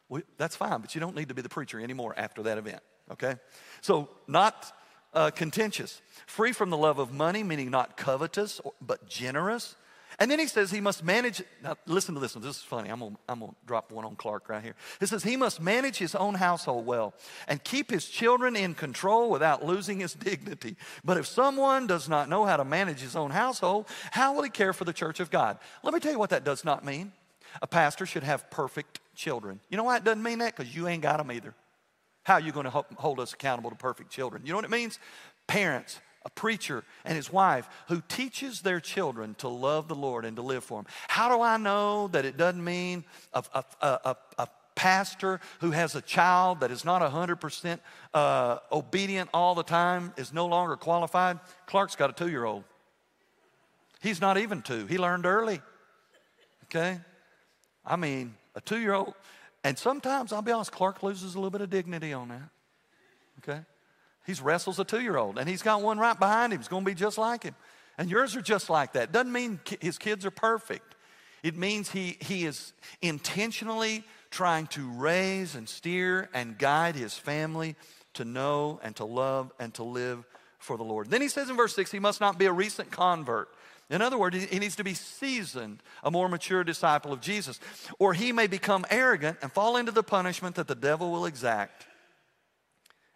[0.08, 2.80] We, that's fine, but you don't need to be the preacher anymore after that event,
[3.12, 3.36] okay?
[3.80, 4.72] So, not
[5.12, 9.74] uh, contentious, free from the love of money, meaning not covetous, but generous.
[10.18, 11.42] And then he says he must manage.
[11.62, 12.42] Now, listen to this one.
[12.42, 12.88] This is funny.
[12.88, 14.74] I'm gonna, I'm gonna drop one on Clark right here.
[14.98, 17.12] He says he must manage his own household well
[17.48, 20.76] and keep his children in control without losing his dignity.
[21.04, 24.50] But if someone does not know how to manage his own household, how will he
[24.50, 25.58] care for the church of God?
[25.82, 27.12] Let me tell you what that does not mean.
[27.60, 29.60] A pastor should have perfect children.
[29.68, 30.56] You know why it doesn't mean that?
[30.56, 31.54] Because you ain't got them either.
[32.22, 34.42] How are you going to hold us accountable to perfect children?
[34.44, 34.98] You know what it means?
[35.46, 40.36] Parents, a preacher and his wife who teaches their children to love the Lord and
[40.36, 40.86] to live for Him.
[41.06, 45.94] How do I know that it doesn't mean a, a, a, a pastor who has
[45.94, 47.78] a child that is not 100%
[48.12, 51.38] uh, obedient all the time is no longer qualified?
[51.66, 52.64] Clark's got a two year old.
[54.00, 55.60] He's not even two, he learned early.
[56.64, 56.98] Okay?
[57.84, 59.14] I mean, a two year old.
[59.62, 62.48] And sometimes, I'll be honest, Clark loses a little bit of dignity on that.
[63.38, 63.60] Okay?
[64.26, 66.58] He wrestles a two year old, and he's got one right behind him.
[66.58, 67.54] He's going to be just like him.
[67.98, 69.12] And yours are just like that.
[69.12, 70.94] Doesn't mean his kids are perfect.
[71.42, 77.76] It means he, he is intentionally trying to raise and steer and guide his family
[78.14, 80.24] to know and to love and to live
[80.58, 81.08] for the Lord.
[81.08, 83.48] Then he says in verse 6 he must not be a recent convert.
[83.88, 87.60] In other words, he needs to be seasoned, a more mature disciple of Jesus,
[88.00, 91.86] or he may become arrogant and fall into the punishment that the devil will exact.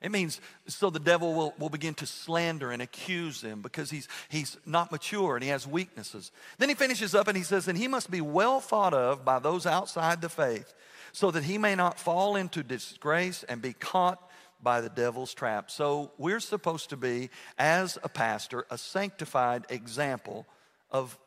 [0.01, 4.09] It means so the devil will, will begin to slander and accuse him because he's,
[4.29, 6.31] he's not mature and he has weaknesses.
[6.57, 9.41] Then he finishes up and he says, And he must be well thought of by
[9.41, 10.73] those outside the faith,
[11.13, 14.31] so that he may not fall into disgrace and be caught
[14.63, 15.71] by the devil's trap.
[15.71, 20.47] So we're supposed to be, as a pastor, a sanctified example
[20.91, 21.19] of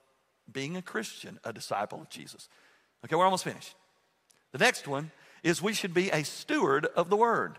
[0.51, 2.49] being a Christian, a disciple of Jesus.
[3.05, 3.75] Okay, we're almost finished.
[4.51, 5.11] The next one
[5.43, 7.57] is we should be a steward of the word.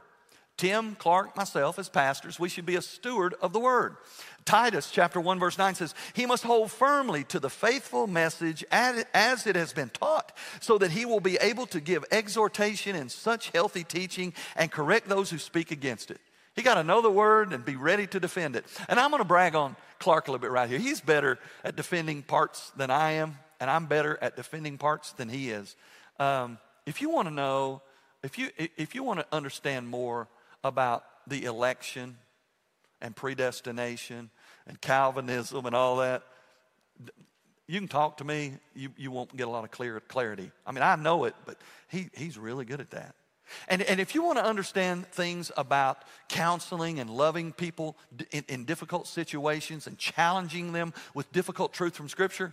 [0.56, 3.96] Tim, Clark, myself, as pastors, we should be a steward of the word.
[4.44, 9.46] Titus chapter 1 verse 9 says, He must hold firmly to the faithful message as
[9.46, 13.50] it has been taught, so that he will be able to give exhortation in such
[13.50, 16.20] healthy teaching and correct those who speak against it.
[16.54, 18.64] He got to know the word and be ready to defend it.
[18.88, 20.78] And I'm going to brag on Clark a little bit right here.
[20.78, 25.28] He's better at defending parts than I am, and I'm better at defending parts than
[25.28, 25.74] he is.
[26.20, 27.82] Um, if you want to know,
[28.22, 30.28] if you if you want to understand more
[30.62, 32.16] about the election
[33.00, 34.30] and predestination
[34.66, 36.22] and Calvinism and all that,
[37.66, 38.54] you can talk to me.
[38.74, 40.50] You, you won't get a lot of clear clarity.
[40.66, 41.56] I mean, I know it, but
[41.88, 43.14] he, he's really good at that.
[43.68, 47.96] And, and if you want to understand things about counseling and loving people
[48.30, 52.52] in, in difficult situations and challenging them with difficult truth from Scripture,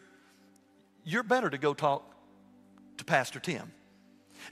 [1.04, 2.04] you're better to go talk
[2.98, 3.72] to Pastor Tim.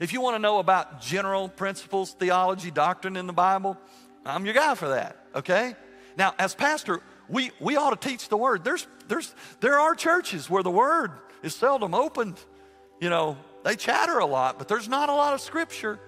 [0.00, 3.76] If you want to know about general principles, theology, doctrine in the Bible,
[4.24, 5.74] I'm your guy for that, okay?
[6.16, 8.64] Now, as pastor, we, we ought to teach the word.
[8.64, 11.12] There's, there's, there are churches where the word
[11.42, 12.38] is seldom opened.
[13.00, 15.98] You know, they chatter a lot, but there's not a lot of scripture.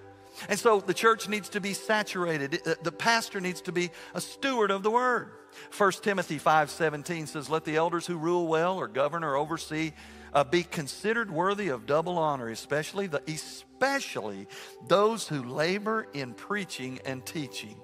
[0.49, 2.63] And so the church needs to be saturated.
[2.81, 5.31] The pastor needs to be a steward of the word.
[5.71, 9.93] 1 Timothy 5:17 says, "Let the elders who rule well or govern or oversee
[10.33, 14.47] uh, be considered worthy of double honor, especially the especially
[14.87, 17.79] those who labor in preaching and teaching."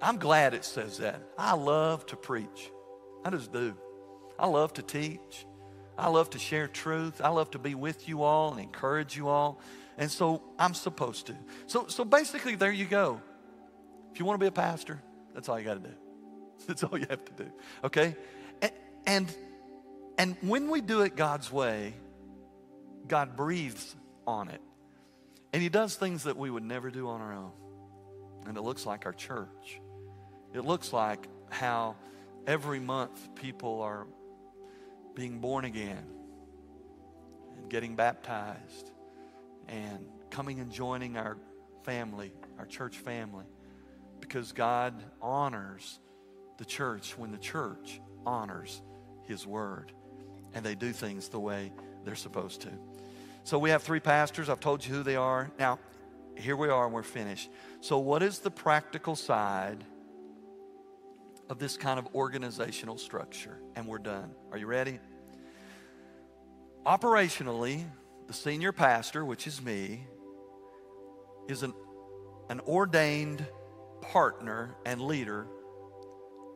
[0.00, 1.20] I'm glad it says that.
[1.36, 2.70] I love to preach.
[3.24, 3.74] I just do.
[4.38, 5.46] I love to teach.
[5.96, 7.20] I love to share truth.
[7.22, 9.60] I love to be with you all and encourage you all.
[9.98, 11.36] And so I'm supposed to.
[11.66, 13.20] So, so basically, there you go.
[14.12, 15.02] If you want to be a pastor,
[15.34, 15.94] that's all you got to do.
[16.66, 17.50] That's all you have to do.
[17.84, 18.16] Okay?
[18.60, 18.72] And,
[19.06, 19.36] and,
[20.18, 21.94] and when we do it God's way,
[23.06, 23.94] God breathes
[24.26, 24.60] on it.
[25.52, 27.52] And He does things that we would never do on our own.
[28.44, 29.80] And it looks like our church.
[30.52, 31.94] It looks like how
[32.44, 34.08] every month people are
[35.14, 36.04] being born again
[37.56, 38.90] and getting baptized
[39.68, 41.36] and coming and joining our
[41.84, 43.44] family, our church family,
[44.20, 46.00] because God honors
[46.58, 48.82] the church when the church honors
[49.24, 49.92] His Word
[50.54, 51.72] and they do things the way
[52.04, 52.70] they're supposed to.
[53.44, 54.48] So we have three pastors.
[54.48, 55.50] I've told you who they are.
[55.58, 55.78] Now,
[56.36, 57.50] here we are and we're finished.
[57.80, 59.84] So, what is the practical side
[61.48, 63.58] of this kind of organizational structure?
[63.74, 64.32] And we're done.
[64.52, 65.00] Are you ready?
[66.86, 67.84] Operationally,
[68.28, 70.06] the senior pastor, which is me,
[71.48, 71.72] is an,
[72.50, 73.44] an ordained
[74.02, 75.46] partner and leader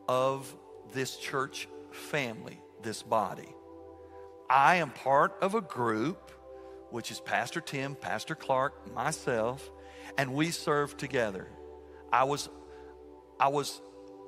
[0.07, 0.55] of
[0.93, 3.49] this church family, this body.
[4.51, 6.31] I am part of a group,
[6.91, 9.71] which is Pastor Tim, Pastor Clark, myself,
[10.15, 11.47] and we serve together.
[12.11, 12.49] I was,
[13.39, 13.81] I was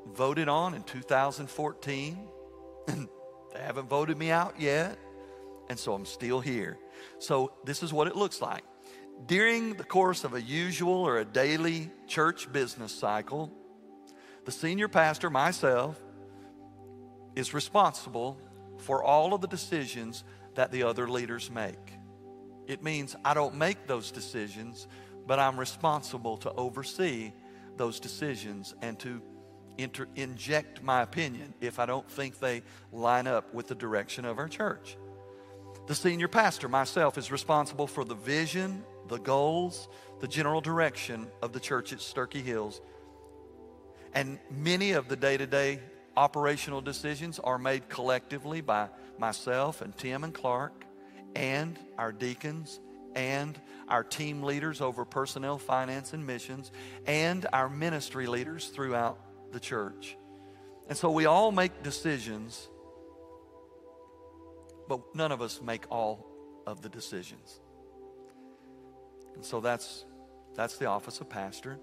[0.08, 2.28] voted on in 2014,
[2.88, 4.98] they haven't voted me out yet,
[5.70, 6.78] and so I'm still here.
[7.20, 8.64] So, this is what it looks like.
[9.26, 13.52] During the course of a usual or a daily church business cycle,
[14.44, 16.00] the senior pastor, myself,
[17.36, 18.38] is responsible
[18.78, 20.24] for all of the decisions
[20.56, 21.94] that the other leaders make.
[22.68, 24.88] It means I don't make those decisions,
[25.26, 27.32] but I'm responsible to oversee
[27.78, 29.22] those decisions and to
[29.78, 34.40] inter- inject my opinion if I don't think they line up with the direction of
[34.40, 34.98] our church.
[35.88, 39.88] The senior pastor, myself, is responsible for the vision, the goals,
[40.20, 42.82] the general direction of the church at Sterchi Hills.
[44.14, 45.80] And many of the day to day
[46.18, 50.86] operational decisions are made collectively by myself and Tim and Clark
[51.36, 52.80] and our deacons
[53.14, 56.72] and our team leaders over personnel, finance, and missions,
[57.06, 59.20] and our ministry leaders throughout
[59.52, 60.18] the church.
[60.90, 62.70] And so we all make decisions
[64.88, 66.26] but none of us make all
[66.66, 67.60] of the decisions.
[69.36, 70.06] And so that's
[70.56, 71.78] that's the office of pastor.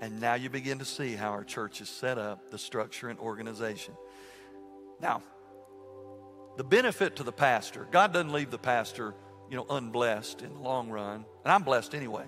[0.00, 3.18] And now you begin to see how our church is set up, the structure and
[3.18, 3.94] organization.
[5.00, 5.22] Now,
[6.56, 9.14] the benefit to the pastor, God doesn't leave the pastor,
[9.50, 11.24] you know, unblessed in the long run.
[11.44, 12.24] And I'm blessed anyway.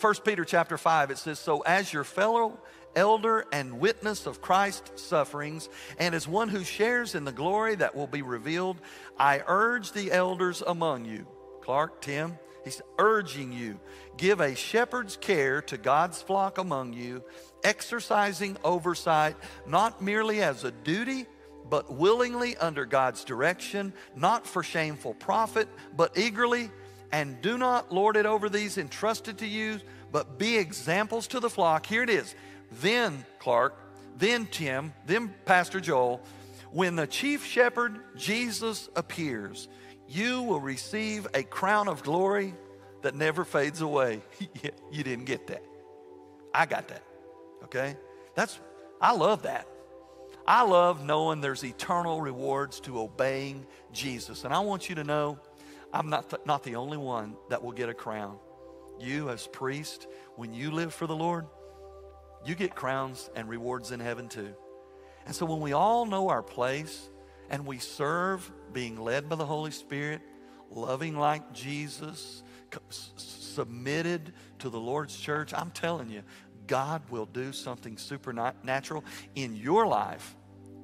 [0.00, 2.58] 1 Peter chapter 5, it says, So as your fellow
[2.94, 5.68] elder and witness of Christ's sufferings,
[5.98, 8.80] and as one who shares in the glory that will be revealed,
[9.18, 11.26] I urge the elders among you,
[11.62, 13.78] Clark, Tim, he's urging you,
[14.16, 17.22] give a shepherd's care to God's flock among you,
[17.64, 19.36] exercising oversight,
[19.66, 21.26] not merely as a duty,
[21.68, 26.70] but willingly under God's direction, not for shameful profit, but eagerly
[27.12, 29.80] and do not lord it over these entrusted to you,
[30.12, 31.86] but be examples to the flock.
[31.86, 32.34] Here it is.
[32.70, 33.76] Then, Clark,
[34.16, 36.20] then Tim, then Pastor Joel,
[36.70, 39.68] when the chief shepherd, Jesus, appears,
[40.08, 42.54] you will receive a crown of glory
[43.02, 44.20] that never fades away.
[44.92, 45.64] you didn't get that.
[46.54, 47.02] I got that.
[47.64, 47.96] Okay?
[48.34, 48.58] That's,
[49.00, 49.66] I love that.
[50.46, 54.44] I love knowing there's eternal rewards to obeying Jesus.
[54.44, 55.38] And I want you to know
[55.92, 58.38] I'm not, th- not the only one that will get a crown.
[58.98, 60.06] You, as priest,
[60.36, 61.46] when you live for the Lord,
[62.44, 64.54] you get crowns and rewards in heaven too.
[65.26, 67.08] And so when we all know our place
[67.50, 70.20] and we serve being led by the Holy Spirit,
[70.70, 72.42] loving like Jesus,
[73.16, 76.22] submitted to the Lord's church, I'm telling you,
[76.66, 80.36] God will do something supernatural in your life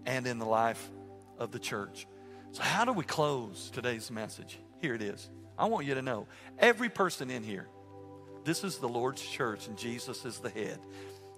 [0.04, 0.90] and in the life
[1.38, 2.06] of the church.
[2.52, 4.58] So, how do we close today's message?
[4.80, 5.30] Here it is.
[5.58, 6.26] I want you to know
[6.58, 7.68] every person in here,
[8.44, 10.78] this is the Lord's church and Jesus is the head.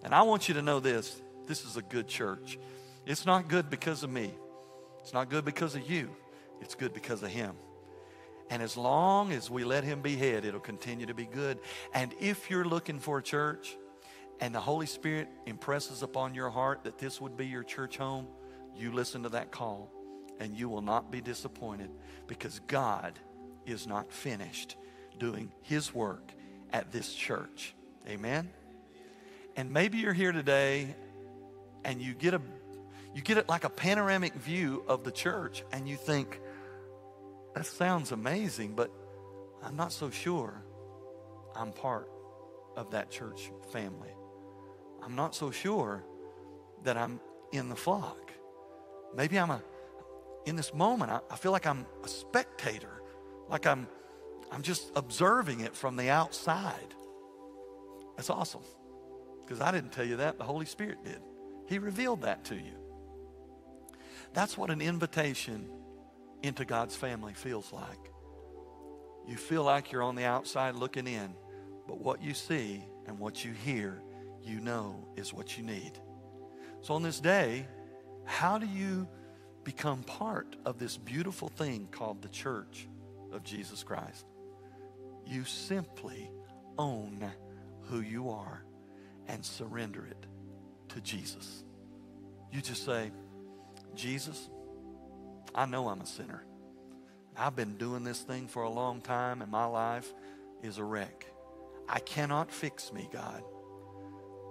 [0.03, 2.59] And I want you to know this this is a good church.
[3.07, 4.33] It's not good because of me,
[5.01, 6.11] it's not good because of you,
[6.61, 7.55] it's good because of Him.
[8.51, 11.59] And as long as we let Him be head, it'll continue to be good.
[11.93, 13.77] And if you're looking for a church
[14.41, 18.27] and the Holy Spirit impresses upon your heart that this would be your church home,
[18.75, 19.91] you listen to that call
[20.41, 21.91] and you will not be disappointed
[22.27, 23.19] because God
[23.67, 24.77] is not finished
[25.19, 26.33] doing His work
[26.73, 27.75] at this church.
[28.09, 28.49] Amen?
[29.59, 30.95] And maybe you're here today
[31.85, 32.41] and you get a
[33.13, 36.41] you get it like a panoramic view of the church and you think
[37.57, 38.93] that sounds amazing but
[39.61, 40.63] I'm not so sure
[41.57, 42.09] I'm part
[42.77, 44.15] of that church family.
[45.03, 46.05] I'm not so sure
[46.85, 47.19] that I'm
[47.51, 48.31] in the flock.
[49.17, 49.61] Maybe I'm a
[50.47, 53.03] in this moment I, I feel like I'm a spectator,
[53.49, 53.89] like I'm
[54.53, 56.95] I'm just observing it from the outside.
[58.17, 58.63] That's awesome.
[59.49, 61.23] Because I didn't tell you that, the Holy Spirit did.
[61.69, 62.75] He revealed that to you.
[64.35, 65.71] That's what an invitation
[66.43, 68.13] into God's family feels like.
[69.27, 71.35] You feel like you're on the outside looking in,
[71.87, 74.03] but what you see and what you hear,
[74.43, 75.93] you know is what you need.
[76.83, 77.67] So on this day,
[78.27, 79.09] how do you
[79.65, 82.87] become part of this beautiful thing called the church
[83.33, 84.27] of Jesus Christ?
[85.27, 86.31] You simply
[86.77, 87.25] own
[87.85, 88.63] who you are
[89.29, 90.27] and surrender it
[90.89, 91.65] to Jesus.
[92.51, 93.11] You just say,
[93.95, 94.49] Jesus,
[95.55, 96.45] I know I'm a sinner.
[97.37, 100.13] I've been doing this thing for a long time, and my life
[100.63, 101.27] is a wreck.
[101.89, 103.43] I cannot fix me, God.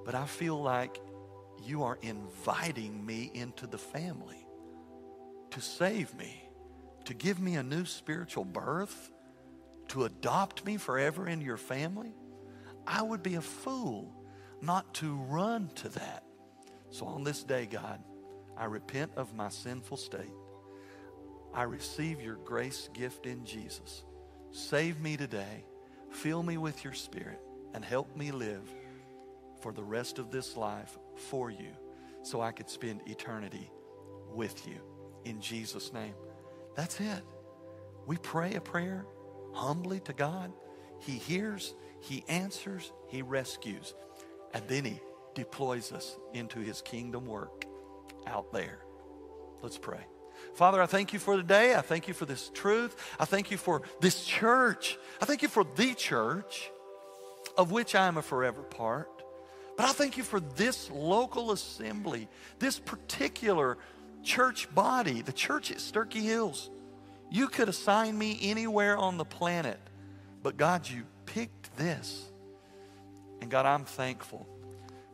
[0.06, 1.00] But I feel like
[1.64, 4.48] you are inviting me into the family
[5.52, 6.44] to save me,
[7.06, 9.12] to give me a new spiritual birth,
[9.90, 12.14] to adopt me forever in your family.
[12.86, 14.14] I would be a fool
[14.62, 16.24] not to run to that.
[16.90, 18.02] So on this day, God,
[18.58, 20.34] I repent of my sinful state.
[21.54, 24.04] I receive your grace gift in Jesus.
[24.52, 25.66] Save me today.
[26.12, 27.40] Fill me with your spirit
[27.74, 28.74] and help me live
[29.62, 31.72] for the rest of this life for you
[32.24, 33.72] so I could spend eternity
[34.34, 34.80] with you.
[35.26, 36.14] In Jesus' name.
[36.76, 37.24] That's it.
[38.06, 39.06] We pray a prayer
[39.54, 40.54] humbly to God.
[41.00, 43.94] He hears, He answers, He rescues.
[44.58, 45.00] And then he
[45.36, 47.66] deploys us into his kingdom work
[48.26, 48.80] out there.
[49.62, 50.00] Let's pray.
[50.56, 51.76] Father, I thank you for the day.
[51.76, 52.96] I thank you for this truth.
[53.20, 54.98] I thank you for this church.
[55.22, 56.72] I thank you for the church
[57.56, 59.24] of which I am a forever part.
[59.78, 62.28] But I thank you for this local assembly,
[62.58, 63.78] this particular
[64.24, 66.72] church body, the church at Sterchi Hills.
[67.30, 69.80] You could assign me anywhere on the planet,
[70.42, 72.32] but God, you picked this.
[73.42, 74.48] And God, I'm thankful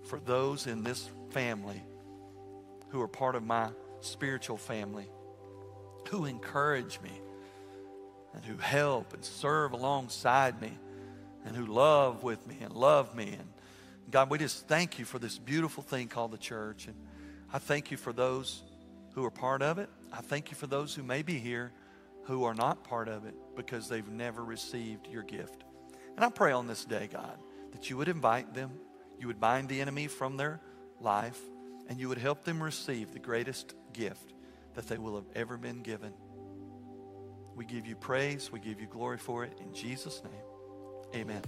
[0.04, 1.82] for those in this family
[2.90, 3.70] who are part of my
[4.02, 5.10] spiritual family,
[6.10, 7.22] who encourage me
[8.34, 10.72] and who help and serve alongside me
[11.46, 13.54] and who love with me and love me and
[14.14, 16.86] God, we just thank you for this beautiful thing called the church.
[16.86, 16.96] And
[17.52, 18.62] I thank you for those
[19.14, 19.90] who are part of it.
[20.12, 21.72] I thank you for those who may be here
[22.26, 25.64] who are not part of it because they've never received your gift.
[26.16, 27.38] And I pray on this day, God,
[27.74, 28.72] that you would invite them,
[29.20, 30.62] you would bind the enemy from their
[31.00, 31.40] life,
[31.90, 34.34] and you would help them receive the greatest gift
[34.76, 36.14] that they will have ever been given.
[37.56, 39.60] We give you praise, we give you glory for it.
[39.60, 41.42] In Jesus' name, amen.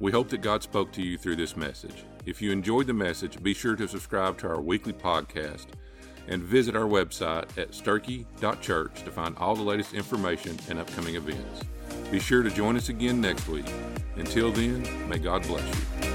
[0.00, 2.04] We hope that God spoke to you through this message.
[2.24, 5.66] If you enjoyed the message, be sure to subscribe to our weekly podcast
[6.28, 11.64] and visit our website at sterchi.church to find all the latest information and upcoming events.
[12.10, 13.66] Be sure to join us again next week.
[14.16, 16.07] Until then, may God bless you.